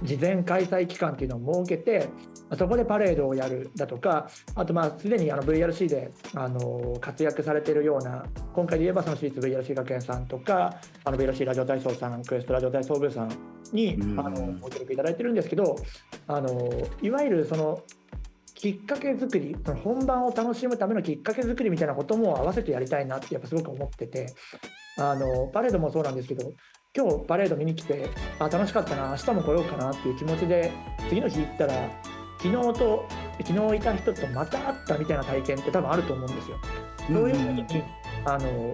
[0.04, 2.10] 事前開催期間っていうのを設けて
[2.58, 13.32] そこでパレードをやるだとかあとまあすでにあの VRC であの活躍されているような今回で言えばその私立 VRC 学園さんとかあの VRC ラジオ体操さんクエストラジオ体操部さん
[13.72, 15.76] にあのご協力いただいてるんですけど
[16.28, 16.70] あの
[17.02, 17.82] いわゆるその
[18.54, 24.28] きっかけ作りその本番を楽しむためのきっかけ作りみたいなことも合わせてやりたいなってやっぱすごく思ってて
[24.98, 26.54] あのパレードもそうなんですけど
[26.96, 30.72] 今日パレード見に来てあ楽しかったな明日も来ようかなっていう気持ちで
[31.10, 31.90] 次の日行ったら
[32.38, 33.08] 昨日と
[33.44, 36.58] 昨日いた人とまた会ったみたいな体験って多分あると思うんですよ。
[37.08, 37.66] そういうふうに
[38.26, 38.74] あの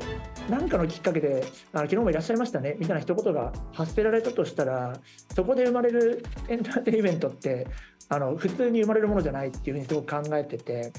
[0.50, 5.00] 何かのきっかけであの昨日もいらっしゃいましたねみたいな一言が発せられたとしたら
[5.34, 7.68] そこで生まれる エンターテインメントって
[8.10, 10.92] あの普通に生まれるものじゃないっていうふうにすごく考えてて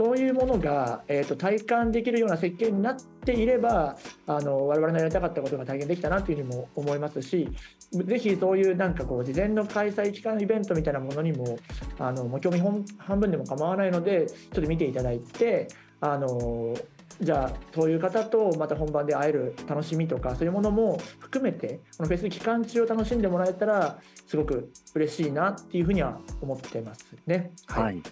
[0.00, 7.46] そういうものが、えーと、体感できるような設計になっていればあの我々のやりたかったことが体現できたなというふうにも思いますし
[7.92, 11.58] ぜひそういうなんかこう事前の開催期間イベントみたいなものにも
[11.98, 12.60] あのもう興味
[12.96, 15.68] 半分でも構わないのでちょっと見ていただいて
[16.00, 16.74] あの
[17.20, 27.50] じゃあそういう方とまた本番で会える楽しみとかそういうものも含めてこのフェス期間中を楽しんでもらえたらすごく嬉しいなっていうふうには思ってますね。
[27.66, 28.02] はい、はい。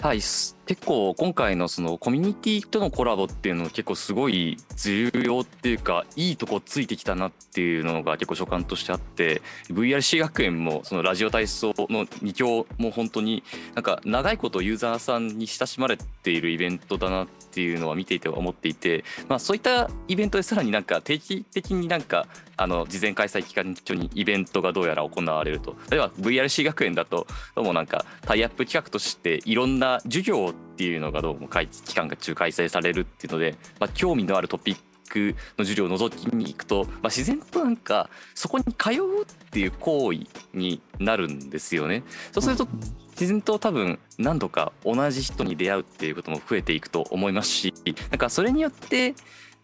[0.00, 0.20] はい、
[0.66, 13.44] 結構今回のそのコミュニティとのコラボっていうの結構すごい重要っていうかいいとこついてきたなっていうのが結構所感としてあって VRC 学園もそのラジオ体操の2強も本当に
[13.74, 25.76] なんか長いことユーザーさんに親しまれているイベントだなっていうのは見ていて思っていて、まあ、そういったイベントでさらになんか定期的になんかあの事前開催期間中にイベントがどうやら行われると。
[25.90, 34.76] 例えば VRC 学園だとどうもなんかタイアップ企画としていろんな授業をっていうのがどうも期間が中開催されるっていうので、まあ、興味のあるトピッ
[35.08, 42.02] クの授業を覗きに行くと、まあ、自然となんかそこに通うっていう行為になるんですよね。
[42.32, 42.68] そうすると
[43.12, 47.72] 自然と多分何度か同じ人に出会うっていうことも増えていくと思いますし
[48.10, 49.14] なんかそれによって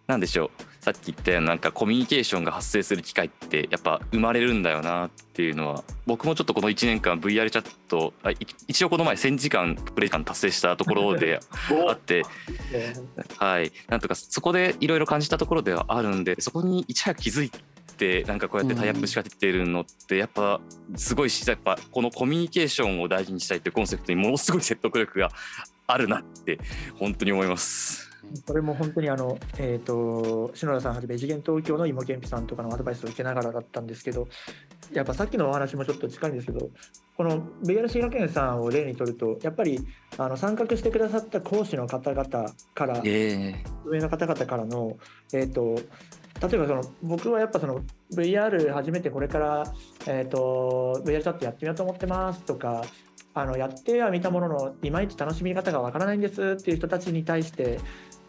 [0.06, 0.50] 何でしょう
[0.82, 8.12] さっき言ったようななんかコミュニケーションが発生する機会ってやっぱ生まれるんだよなっていうのは僕もちょっとこの1年間 VR チャット
[8.66, 11.38] 一応この前1000時間プレイ感達成したところで
[11.88, 12.24] あって
[13.36, 17.60] はいなんとかそこでいろいろ感じたところではあるんでそこにいち早く気づいて。
[18.26, 20.60] なんかこうやってタイアップ仕掛けてるのってやっぱ
[20.96, 25.30] すごいしやっぱこのコミュニケーションを大事にしたいっていうコンセプトにものすごい説得力が
[25.86, 26.58] あるなって
[26.98, 28.11] 本当に思います。
[28.46, 34.28] これも本当にあの、えーと、篠田さんはじめ、次元東京の芋けんぴさんとかのアドバイスを受けながらだったんですけど、
[34.92, 36.70] やっぱさっきのお話もちょっと近いんですけど、
[37.16, 39.86] この VRC 学園さんを例にとると、やっぱり
[40.18, 42.24] あの参画してくださった講師の方々
[42.74, 44.96] から、えー、上の方々からの、
[45.32, 45.74] えーと、
[46.48, 49.64] 例えばその僕はやっぱその VR 初めてこれから、
[50.06, 52.84] えーと、VR チャットやってみようと思ってますとか
[53.34, 57.80] あのやっては見たもののいまいち楽しみ方がわからないんですっていう人たちに対して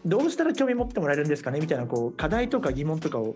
[0.04, 1.60] どうしたら興味持ってもらえるんですかね？
[1.60, 3.34] みたいなこう課題とか疑問とかを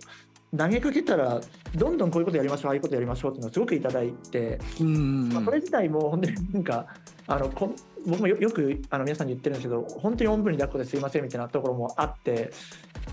[0.57, 1.41] 投げかけたら
[1.75, 6.87] どんどんこういうことやりましょうああいうことやりましょうっていうのをすごくいただいて、まあ、これ自体も本当になんか
[7.27, 7.75] あのこ
[8.07, 12.51] 僕もよくあの皆さんに言ってるんですけど本当におんぶに抱っこですいませんみたいなところもあって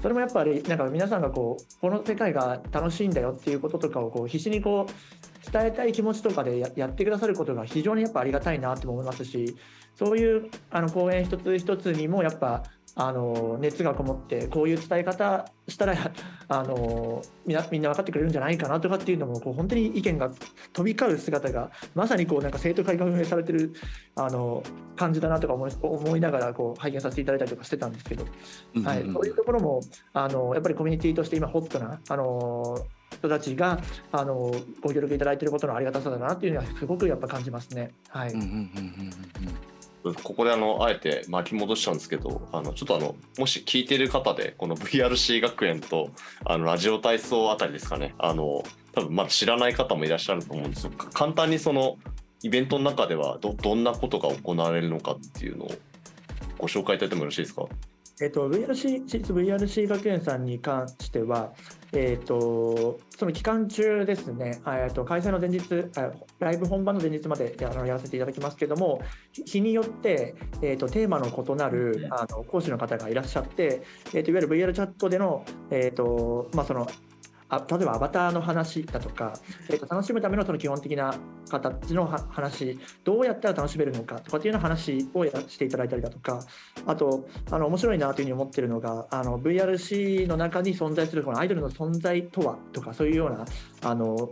[0.01, 9.57] それもやっぱりなんか皆さんがこうこの世界が楽しいんだよっていうこととかをこう必死にこう伝えたい気持ちとかでやってくださることが非常にやっぱありがたいなって思いますし
[9.95, 12.63] そういうあの講演一つ一つにもやっぱ
[12.95, 15.95] あの熱がこもってこういう伝え方したら
[16.47, 20.31] あのみんなみんな分かってくれるんじゃないかなとかっていうのもこう本当に意見が
[20.71, 23.73] 飛び交う姿がまさにこうなんか生徒会が運営されてる
[24.15, 24.63] あの
[24.95, 28.25] 感じだなとか思い思いながらこう拝見させていただいたりとかしてたんですけど、
[28.83, 29.81] はい、そういうところも
[30.13, 32.77] あのやっぱりコミュニティとして今ホットなあの
[33.11, 33.79] 人たちが
[34.11, 37.91] あのご協力いただいていることのありがたさだなっていうのはすごくやっぱ感じますね。
[38.09, 38.33] はい。
[40.13, 46.11] ここであのあえて巻き戻しちゃうんですけどあのちょっとあのもし聞いてる方でこの VRC 学園と
[46.45, 48.13] あのラジオ体操あたりですかね。
[48.19, 50.91] あの多分まだ知らない方もいらっしゃると思うんですよ。
[50.91, 51.97] 簡単にその
[52.43, 55.71] イベントの中ではどどんなことが行われるのかっていうのを
[56.59, 57.63] ご紹介いただいてもよろしいですか？
[58.21, 61.51] えっと、VRC、私立 VRC 学園さんに関しては、
[61.91, 65.61] えっと、その期間中ですね、えっと、開催の前日、
[66.39, 69.01] ライブ本番の前日まであのやらせていただきますけれども、
[69.33, 73.81] 日によって、えっと、テーマの異なるあの講師の方がいらっしゃって、
[74.13, 76.87] えっと、いわゆる VR チャットでの、えっとまあ、その
[77.47, 79.33] あ例えばアバターの話だとか、
[79.69, 81.13] えー、と楽しむためのその基本的な
[81.49, 86.39] 形の話どうやったら楽しめるのかとかっていうような話をやしていただいたりだとか
[86.87, 93.45] あとあの面白いなというふうに思ってるのがあの VRC の中に存在するこのアイドルの存在とはとかそういうような
[93.83, 94.31] あの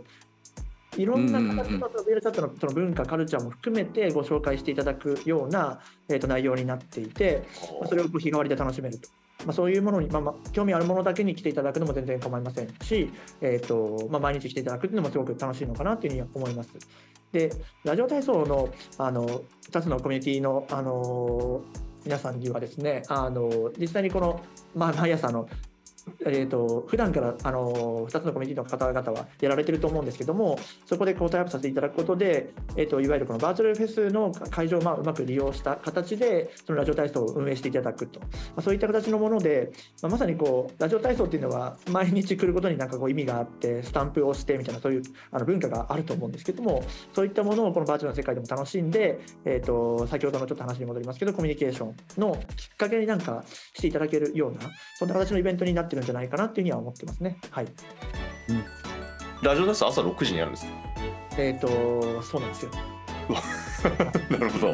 [0.96, 7.42] いろんな形の VR チャットのその文化カルチャーも含めてご紹介していただくような、えー、と内容になっていて
[7.88, 9.08] それを日替わりで楽しめると。
[9.44, 13.10] まあ、そういうものに、まあ、まあ興味あるものだけに来ていただくのも全然構いませんし、
[13.40, 16.70] えーとまあ、毎日来ていただくっていうのもすごく楽しいのかなというふうに思います。
[17.32, 17.50] で
[17.82, 21.62] ラジオ体操のあの2つのコミュニティのあの
[22.04, 24.40] 皆さんにはですねあの実際にこの、
[24.74, 25.48] まあ、毎朝の
[26.26, 38.26] えーと、普段からあの2つのコミュニティの方々はやられてると思うんですけどもそこでこうタイアップさせていただくことで、えーと、いわゆるこのバーチャルフェスの会場をまあうまく利用した形でそのラジオ体操を運営していただくと、ま
[38.56, 46.82] あ、そういった形のもので、まあ、まさにこうラジオ体操っていうのは毎日来ることになんかこう意味があってスタンプをしてみたいなそういうあの文化があると思うんですけども
[47.12, 53.44] そういったものをこのバーチャルの世界でも楽しんで、えーと、先ほどのちょっと話に戻りますけどコミュニケーションのきっかけになんか
[53.74, 57.38] していただけるようなそんな形のイベントになってるんじゃないかなっていうふうには思ってますね。
[57.50, 57.66] はい。
[58.48, 58.64] うん、
[59.42, 60.66] ラジオです朝6時にやるんです
[61.38, 62.70] えっ、ー、と、そうなんですよ。
[64.30, 64.68] なるほど。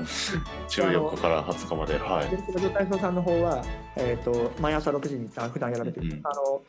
[0.69, 1.99] 14日から20日まで。
[1.99, 2.53] はい。
[2.53, 3.63] ラジオ体操さんの方は、
[3.97, 6.09] えっ、ー、と、毎朝6時に普段やられてる。
[6.09, 6.63] うん、あの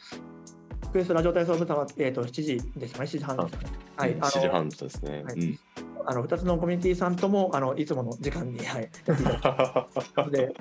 [0.92, 3.70] クエストラジオ体操部さんは、えーと、と7時ですかね、7時半ですかね。
[3.98, 5.24] はい、7時半ですね。
[5.24, 5.60] はい、うん。
[6.06, 8.90] あの2つのコミュニティさんともあのいつもの時間に、はい、
[10.32, 10.54] で、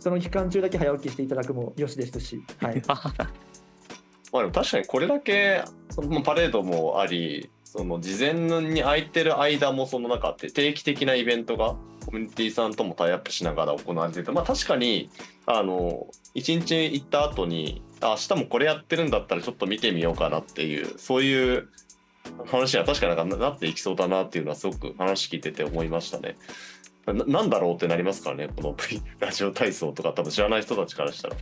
[0.00, 11.74] その期間中だけ早起きしていただくもよしですし、はい、 まあでも確かにこれだけそのパレードもありその事前に空いてる間もその中って定期的なイベントが
[12.06, 15.10] コミュニティさんともタイアップしながら行われててまあ確かに
[15.46, 16.06] あの
[16.36, 21.68] 1日行った後にあ明日もこれやってるんだったらちょっと見てみようかなっていうそういう
[22.46, 26.36] 話は確かなんかなっていきそうだなっていうのはすごく話聞いてて思いましたね。
[27.06, 28.48] ななんだろうってなりますからね。
[28.56, 31.36] この V ラジオ体操とか多分知らない人たちからしたら。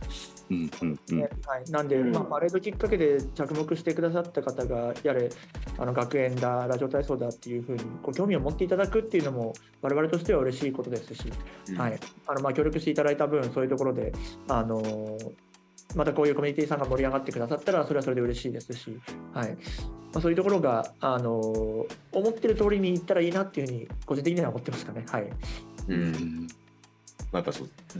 [0.51, 1.21] うんうんうん。
[1.21, 5.29] はい、なんで、まあ、パレードきっかけで着目してくださった方がやれ
[5.77, 11.31] あの学園だラジオ体操だっていうふうにご興味を持っていただくっていうのも我々としては嬉しいことですし、
[11.69, 14.13] うん、はい、あのまあ協力していただいた分そういうところで
[14.47, 14.81] あの
[15.95, 18.99] またこういうコミュニティさんが盛り上がってくださったらそれはそれで嬉しいですし、
[19.33, 19.55] はいま
[20.15, 21.39] あ、そういうところがあの
[22.11, 25.05] 思ってる通りにいったらいいなっていうふうに個人的には思ってますかね。
[25.09, 25.29] はい、
[25.87, 26.47] うん
[27.31, 27.51] やっぱ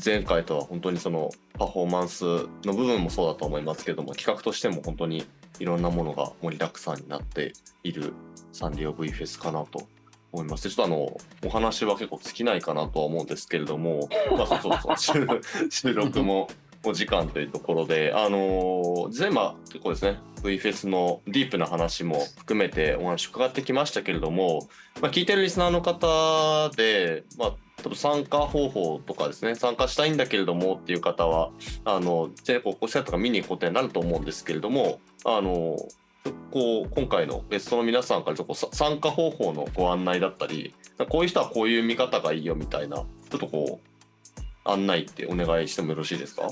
[0.03, 1.29] 前回とは本当にその
[1.59, 2.23] パフォーマンス
[2.63, 5.25] の部分もそうだと思いますけども企画としても本当に
[5.59, 8.13] いろんなものが盛りだくさんになっている
[8.53, 9.87] サンリオ V フェスかなと
[10.31, 10.69] 思います。
[10.69, 16.49] ちょっとあのお話は結構尽きないかなとは思うんですけれども、まあ、そうそうそう収録も
[16.89, 24.67] お時間というところで、あのー、前ま結構ですね V フェスのディープな話も含めてお話伺ってきましたけれども、
[25.01, 31.49] まあ、聞いてるリスナーの方で、まあ、多分参加方法とかですね参加したいんだけれどもっていう方は
[31.83, 35.77] あの全国高校生とか見に行くことになると思うんですけれどもあの
[36.51, 40.73] こう今回のゲストの皆さんからちょっと参加方法のご案内だったり
[41.09, 43.89] こういう人はこういう見方がいいよみたいなちょっとこう
[44.67, 46.49] 案内ってお願いしてもよろしいですか？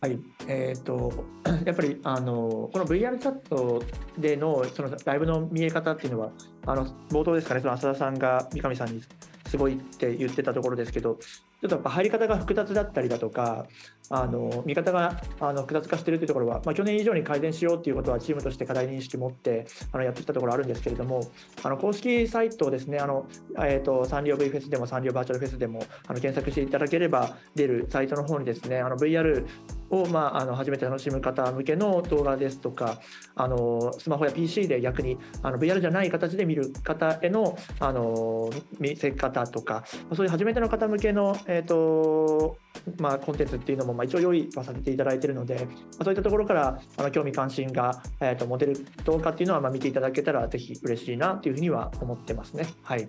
[0.00, 1.12] はい、えーと、
[1.66, 3.84] やっぱりあのこの VR チャット
[4.16, 6.30] でのそのライブの見え方っていうのは
[6.64, 9.02] あの冒頭ですかねその浅田さんが三上さんに
[9.46, 11.18] すごいって言ってたところですけど
[11.60, 13.66] ちょっとやっぱ入り方が複雑だったりだとか、
[14.08, 21.20] あの見方があの複雑化しているというところは、まあ、去年以上に改善しようということはチームとして課題認識を持ってあのやってきたところあるんですけれども、
[21.62, 23.26] あの公式サイトですね、あの
[23.58, 29.46] えーと、サンリオ V フェスでもサンリオバーチャルフェスでもあの検索していただければ出るサイトの方にですね、VR
[29.90, 32.98] を、まあ、あの初めて楽しむ方向けの動画ですとか、
[33.36, 39.84] あのスマホや PC で逆にあの VR じゃない形で見る方へのあの見せ方とか、
[40.14, 42.58] そういう初めての方向けの、えーと
[42.98, 52.66] まあ、コンテンツっていうのも、まあ、一応用意はさせていただいているので、まあ、そういったところからあの興味関心が、えーと、持てるどうかっていうのは、まあ、見ていただけたらぜひ嬉しいなというふうには思ってますね。
[52.82, 53.08] はい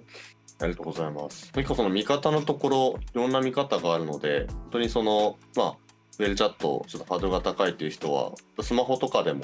[0.60, 1.52] ありがとうございます。
[1.56, 5.76] 何かその見方のところ、いろんな見方があるので、本当にその、まあ、
[6.20, 9.42] ウェルチャット、ちょっとハードルが高いという人は、スマホとかでも、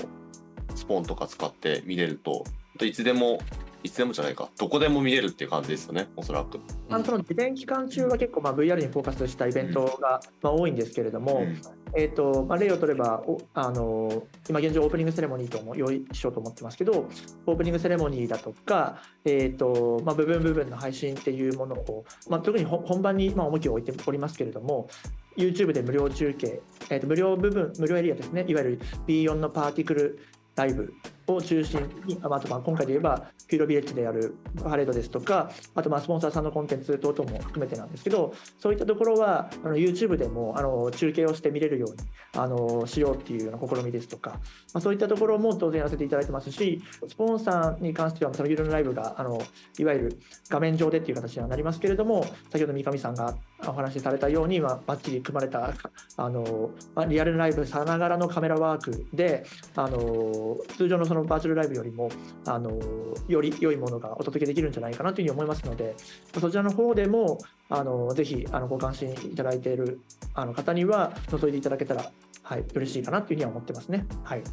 [0.76, 2.44] スポーンとか使って見れると、
[2.86, 3.40] いつでも
[3.84, 6.60] いつでもじゃないか、どこでも見れるっていう感じですよね、おそらく。
[6.90, 11.62] あその事前期間中は結構まあ VR にフォーカスしたイベントがまあ多いんですけれども、うん、
[11.96, 17.08] えーとまあ、例を取ればおあの、今現状オープニングセレモニーとも用意しようと思ってますけど、
[17.46, 24.90] オープニングセレモニーだとか、えーとまあ、部分部分の配信っていうものを、まあ、特に本番にまあ重きを置いておりますけれども、
[25.38, 30.20] YouTube で無料中継、えー、と無料部分、無料エリアですね、いわゆる B4 のパーティクル
[30.56, 30.94] ライブ
[31.28, 41.98] を中心に、あとまあ今回で言えば、ピューロビレッジでやるパレードですとか、あとまあスポンサーさんのコンテンツ等々も含めてなんですけど、そういったところはあの YouTube でもあの中継をして見れるように
[42.34, 44.40] あのしようっていうような試みですとか、ま
[44.76, 49.42] あ、そういったところも当然やらせていただいてますし、スポンサーに関しては、そのユーロのライブがあの
[49.78, 53.36] いわゆる画面上でっていう形にはなりますけれども、先ほど三上さんが
[53.66, 55.74] お話しされたように、まあ、バッチリ組まれた
[56.18, 62.10] あの、ま、リアルライブさながらのカメラワークで、あの通常のそのバーチャルライブよりも
[62.46, 62.80] あの
[63.28, 65.96] より良いものがお届けできるんじゃないかなというふうに思いますので、
[66.40, 67.40] そちらの方でも
[67.70, 70.02] あのぜひあのご関心いただいている
[70.34, 72.12] あの方には覗いていただけたら、
[72.44, 74.06] はい、嬉しいかなというふうには思ってますね。
[74.24, 74.44] はい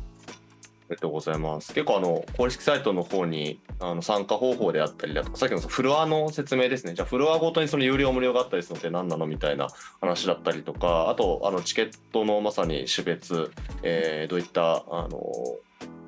[0.95, 1.75] りがとうございます。
[1.75, 6.95] 結構あの公式サイトの方にあの参加方法であったりだとか、さっきのフロアの説明ですね。
[6.95, 9.69] じゃあフロアごとにその有料無料があったりするのって何なのみたいな
[10.01, 13.51] 話だったりとか、あとあのチケットのまさに種別、
[13.83, 15.21] えー、どういったあの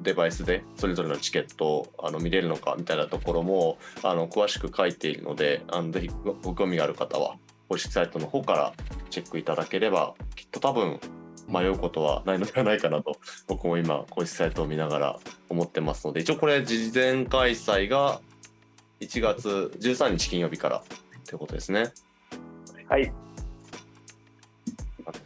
[0.03, 6.11] デバイスでそれぞれのチケットをあの見れるのかみたいなところもあの詳しく書いているので、あのぜひ
[6.43, 7.37] ご興味がある方は
[7.69, 8.73] 公式サイトの方から
[9.11, 11.01] チェックいただければ、きっと多分
[11.49, 15.19] 迷うことはないのではないかなと 僕も今公式サイトを見ながら
[15.49, 18.21] 思ってますので一応これ事前開催が
[19.01, 20.83] 1月13日金曜日から
[21.27, 21.93] ということですね。
[22.89, 23.13] はい。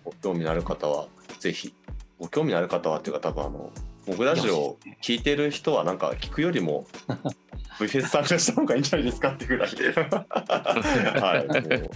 [0.05, 1.75] ご興味のある方はぜひ
[2.19, 3.73] ご興味のある方はっていうか多分あの
[4.07, 6.87] 僕ラジオ聞いてる人はなんか聞くよりも
[7.81, 11.91] V フェス参加した方がいいんじゃないですかってぐらいで はい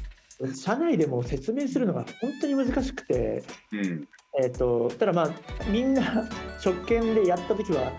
[0.53, 3.43] 社内でも説明するのが本当に難しくて、
[3.73, 4.09] うん。
[4.37, 5.31] えー、とただまあ
[5.71, 6.03] みんな
[6.59, 7.93] 初見でやった時は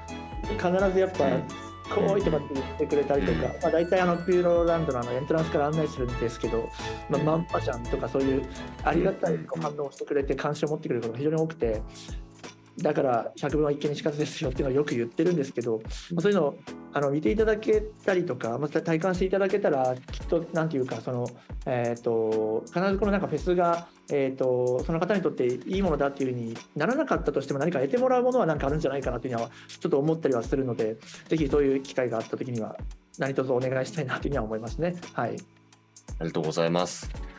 [0.43, 1.43] 必ずやっぱうん
[2.07, 6.69] 「こうい」とかって言ってくれたりとか、まあ、大体あのピューロランドのあのエントランスから案内するんですけど、
[7.09, 8.45] まあ、マンパちゃんとかそういう
[8.83, 11.81] ありがたい反応をしてくれて関心を持ってくれることが非常に多くて。
[12.77, 15.81] だから百聞は一見にしかずですよっていうのはよく言ってるんですけど、
[16.13, 16.57] まあ、そういうのを
[16.93, 21.27] あの見ていただけたりとか、また体感していただけたらきっとなんていうかその、
[21.65, 30.97] えー、と必ずこのなんかフェスが、えー、とその方にとっていいものだっていうふうにならなかったとしても何か得てもらうものは何かあるんじゃないかなというのはちょっと思ったりはするので
[31.27, 32.77] ぜひそういう機会があった時には
[33.17, 34.95] 何卒お願いしたいなというふうには思いますね。
[35.13, 37.34] はい、ありがとうございます。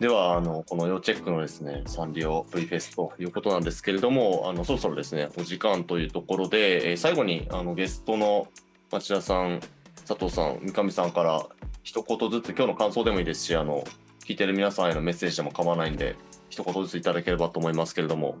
[0.00, 8.48] では、あの、この要チェックのですね、サンリオ V フェスということなんですけれども、あの、そろそろですね、お時間というところで、えー最後に、あの、ゲストの
[8.90, 9.60] 町田さん、
[10.06, 11.46] 佐藤さん、三上さんから
[11.84, 13.84] 一言ずつ、今日の感想でもいいですし、あの、
[14.24, 16.16] 聞いてる皆さんへのメッセージでも構わないんで、
[16.48, 18.36] 一言ずついただければと思いますけれども、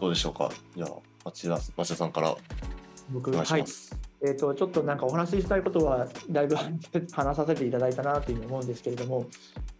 [0.00, 0.50] どうでしょうか？
[0.76, 0.90] じゃあ、
[1.24, 2.38] 町田、町田さんからお
[3.14, 3.98] 僕願いしはいます。
[4.22, 9.26] えー、とちょっとなんかお話ししたいことはだいぶ話させていただいたなというふうに思うんですけれども、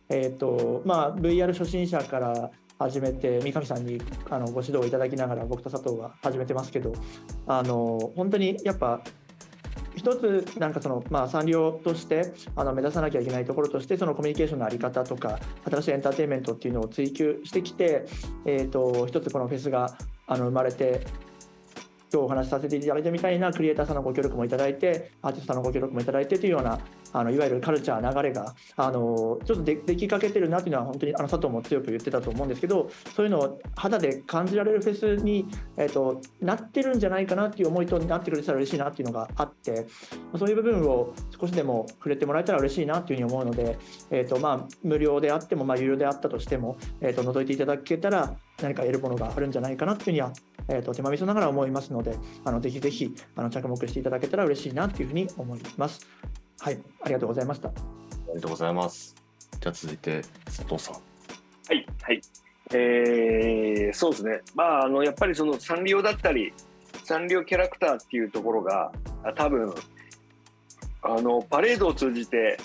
[0.08, 6.92] えーとまあ、VR 初心者から始めて三上さんにあのご指導いただきながら僕と佐藤が始めてますけど
[7.46, 9.02] あの本当にやっぱ
[9.96, 15.38] 一つなんかその、まあ、産業としてあの目指さなきゃいけないところとしてそのコミュニケーションの在り方とか
[15.70, 18.04] 新しいエンターテインメントっていうのを追求してきて、
[18.44, 21.06] えー、と一つこのフェスがあの生まれて
[22.14, 26.78] 今日お話しさせていただいたみたいなクリエイターさんのご協力もいただいてアーティストさんのご協力もいただいてというような
[27.12, 39.88] あのいわゆるカルチャー流れがあのちょっとでできかけてるなというのは本当にあの佐藤も強く言ってたと思うんですけどそういうのを肌で感じられるフェスに、えー、となってるんじゃないかなっていう思いとなってくれたら嬉しいなっていうのがあって
[40.38, 43.76] そういう部分を少しでも触れてもらえたら嬉しいなというふうに思うので、
[44.12, 50.32] えーとまあ、無料であっても、まあ、有料であったとしても、えー、と覗いていただけたら何か得るものがあるんじゃないかなというふうには、
[50.68, 56.06] えー、と手間みそながら思いますのであのぜひぜひあの着目していただけたら嬉しいなというふうに思います。
[56.60, 57.68] はい、ありがとうございました。
[57.68, 57.72] あ
[58.28, 59.14] りがとうございます。
[59.60, 60.94] じゃあ続いて、佐藤さん。
[60.94, 61.00] は
[61.74, 62.20] い、はい。
[62.72, 64.40] えー、そうですね。
[64.54, 66.52] まあ、あの、やっぱりそのサンリオだったり、
[67.04, 68.92] サンリオキャラクターっていうところが、
[69.22, 69.74] あ多分、
[71.02, 72.58] あの、パレードを通じて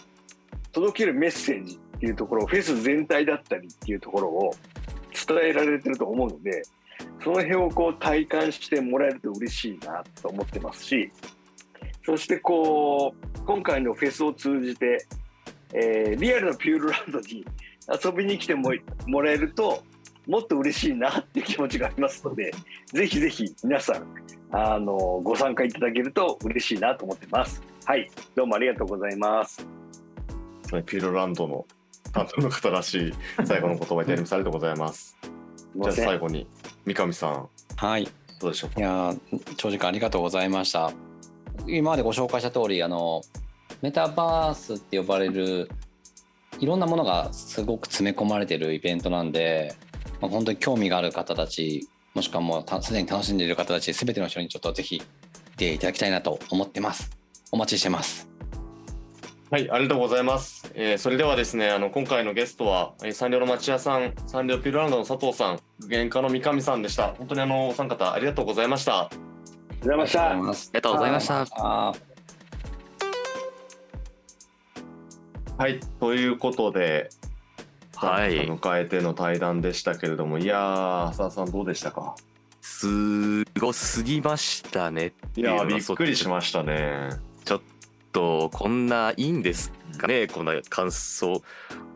[0.71, 4.53] 届けるメッセージっていうところ、フェス全体だったりっていうところを
[5.27, 6.63] 伝えられてると思うので、
[7.23, 11.11] その辺をこう体感してもらえると嬉しいなと思ってますし、
[12.05, 15.05] そしてこう、今回のフェスを通じて、
[15.73, 17.45] えーリアルなピューロランドに
[18.03, 18.71] 遊びに来ても
[19.07, 19.83] もらえると
[20.27, 22.51] もっと嬉しいなっていう気持ちがありますので
[22.87, 24.05] ぜひぜひ皆さん
[24.51, 27.61] あのご参加いただけると嬉しいなと思ってます。
[27.85, 29.65] はいどうもありがとうございます。
[30.85, 31.65] ピューロランドの
[32.11, 33.13] 担当の方らしい
[33.45, 35.17] 最後の言葉いただきされてございます。
[35.75, 36.47] じゃあ最後に
[36.85, 38.07] 三上さんはい。
[38.39, 38.79] どうでしょうか？
[38.79, 40.91] いやー長時間ありがとうございました。
[41.67, 43.21] 今までご紹介した通りあの
[43.81, 45.69] メタバースって呼ばれる
[46.59, 49.75] いろんなものがすごく詰め込まれてるイベントなんで、
[50.21, 55.01] まあ、本当に興味がある方たちもしくはもうたすでに楽しんでいる方たち全ての人にちょっとぜひ
[55.55, 57.11] ていただきたいなと思ってます。
[57.51, 58.29] お待ちしてます。
[59.51, 60.71] はい、ありがとうございます。
[60.75, 67.15] えーそれではですね、あの今回のゲストは、えー、サンリオの町屋さん、サンリオピューロランドの佐藤さん、具現家の三上さんでした。
[67.17, 69.05] 本当にあのお三方ありがとうございました。
[69.05, 69.09] あ
[69.81, 70.29] りがとうございました。
[70.29, 71.47] ありがとうありがとうございました。
[71.55, 71.93] あ
[75.57, 77.09] はい、ということで、
[77.95, 82.13] はい迎えての対談でしたけれども、いやー、浅田さんどうでしたか？
[82.61, 87.09] すごすぎましたねっていいやー、びっくりしましたね。
[88.11, 91.41] とこんないいんですかねこんな感想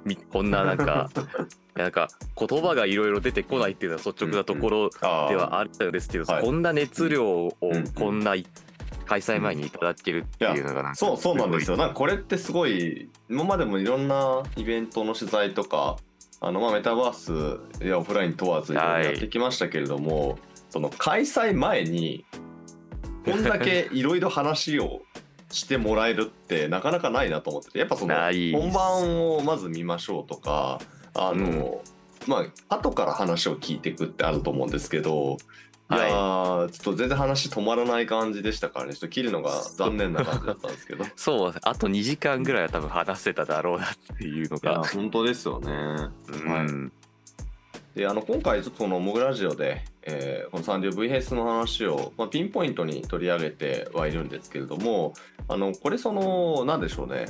[0.06, 1.10] みこんななんか
[1.76, 2.08] なんか
[2.38, 6.44] 言葉がいろいろ出てこないっていうのは率直なところではあるんですけど、はい。
[6.44, 7.88] こんな熱量をうんうん。
[7.94, 8.36] こんな
[9.06, 11.78] 開催前にいただけるっていうのがなんかそうそうなんですよ。
[11.78, 15.98] なんかこれってすごい今までもいろんなイベントの取材とか
[16.42, 17.14] あのまあメタバー
[17.80, 20.38] スやオフライン問わずやってきましたけれども、
[20.70, 22.24] その開催前に
[23.26, 25.02] こんだけいろいろ話を
[25.54, 30.80] してもらえるってなかなかないなと思っててやっぱその本番をまず見ましょうとか
[31.14, 31.82] あの、
[32.28, 35.38] まあ後から話を聞いていくってあると思うんですけど。
[35.92, 35.96] い。
[35.96, 38.94] やーちょっと全然話止まらない感じでしたからね。
[38.94, 41.04] ちょっと切るのが残念な感じだったんですけど。
[41.04, 45.72] いそうあと2時間ぐらいは多分話せただろうなっていうのやが本当ですよね。
[45.72, 46.92] うん
[47.96, 55.14] であの今回ちょっとこの「モグラジオで」えーこのサンディオ VHS の話を、まあ、ピンポイントに取り上げてはいるんですけれども
[55.48, 57.26] あのこれそのなんでしょうね。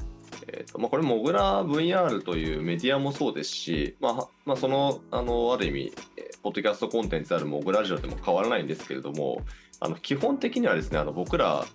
[0.47, 9.43] えーとまあ、これ、モグラ VR というメディアもそうですし、まあはまあ、そのあのある意味、えーポッドキャストコンテンツであるモグラジオでも変わらないんですけれども、
[9.79, 11.65] あの基本的にはですねあの僕ら、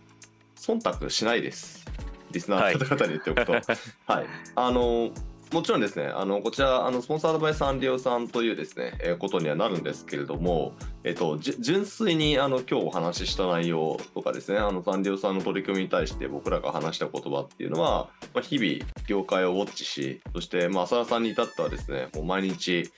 [0.57, 1.87] 忖度しないです、
[2.33, 3.53] リスナーの方々に言っておくと。
[3.53, 5.11] はい、あの
[5.53, 22.91] もちろんですね、あのこちら、あのスポンサードバイサンリオさんというですね、えーことにはなるんですけれども、えっと、純粋にあの今日お話しした内容とかですね、あのサンリオさんの取り組みに対して僕らが話した言葉っていうのは、まあ、日々、業界をウォッチし、そして、まあ、浅田さんに至ってはですね、もう毎日、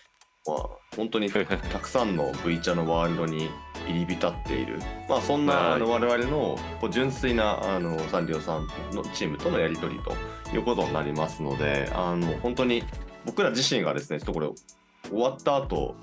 [0.46, 3.50] まあ、本当に たくさんの V チャのワールドに
[3.86, 12.84] 入り浸っている、まあ、そんな、はいあの我々のこう純粋なあのサンリオさんのチームとのやり取りということになりますのであの本当に
[13.26, 14.48] 僕ら自身がですねちょっとこれ
[15.10, 15.94] 終わった後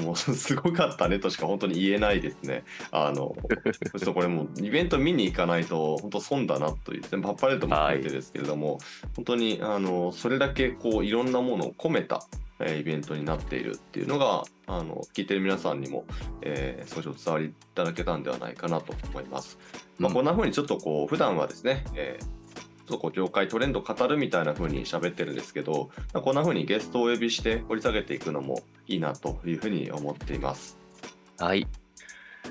[0.00, 2.64] もうすごかったねとしか本当に言えないですね。
[2.90, 3.36] あの
[3.92, 8.78] ちょっとこれもうイベント見に行かないと本当損だなというパッパレードも含めてですけれども、
[9.16, 12.22] 本当にあのそれだけこういろんなものを込めた
[12.64, 16.04] えーイベントになっているっていうのがあの聞いてる皆さんにも、
[16.42, 19.58] えー少しお伝わりいただけたんではないかなと思います。
[19.98, 22.42] まあ、うんこんな風にちょっとこう普段はですね、えー
[22.84, 30.78] ちょっとこう業界トレンド語るみたいな風に喋ってるんですけど、まあこんな風にゲストをお呼びして掘り下げていくのもいいなというふうに思っています。
[31.38, 31.66] はい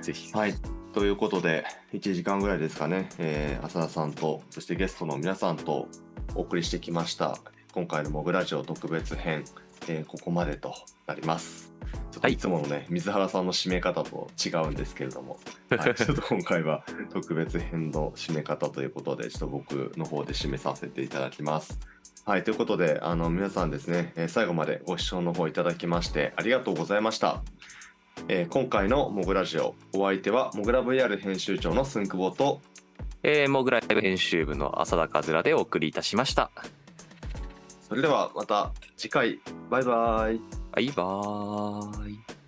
[0.02, 0.54] ぜひはい。
[0.94, 5.88] ということで、1時間ぐらいですかね、えー浅田さんと、そしてゲストの皆さんと
[6.34, 7.38] お送りしてきました。
[7.74, 9.44] 今回のモグラジオ特別編、
[9.88, 10.74] えーここまでと
[11.08, 11.72] なります。
[11.92, 15.40] ちょっとはいいつものね、水原さんの締め方と違うんですけれども、
[15.70, 21.80] はい、ちょっと今回は特別編の締め方ということで、ちょっと僕の方で締めさせていただきます。
[22.26, 27.42] はい、ということで、あの皆さんですね、えー最後までご視聴の方いただきましてありがとうございました。
[28.28, 32.62] えー今回のモグラジオ、お相手はモグラ VR 編集長のスンクボと、
[33.24, 36.52] えー、モグライブ編集部の浅田和良でお送りいたしました
[37.92, 40.40] それではまた次回、バイバイ。
[40.72, 42.41] バイバーイ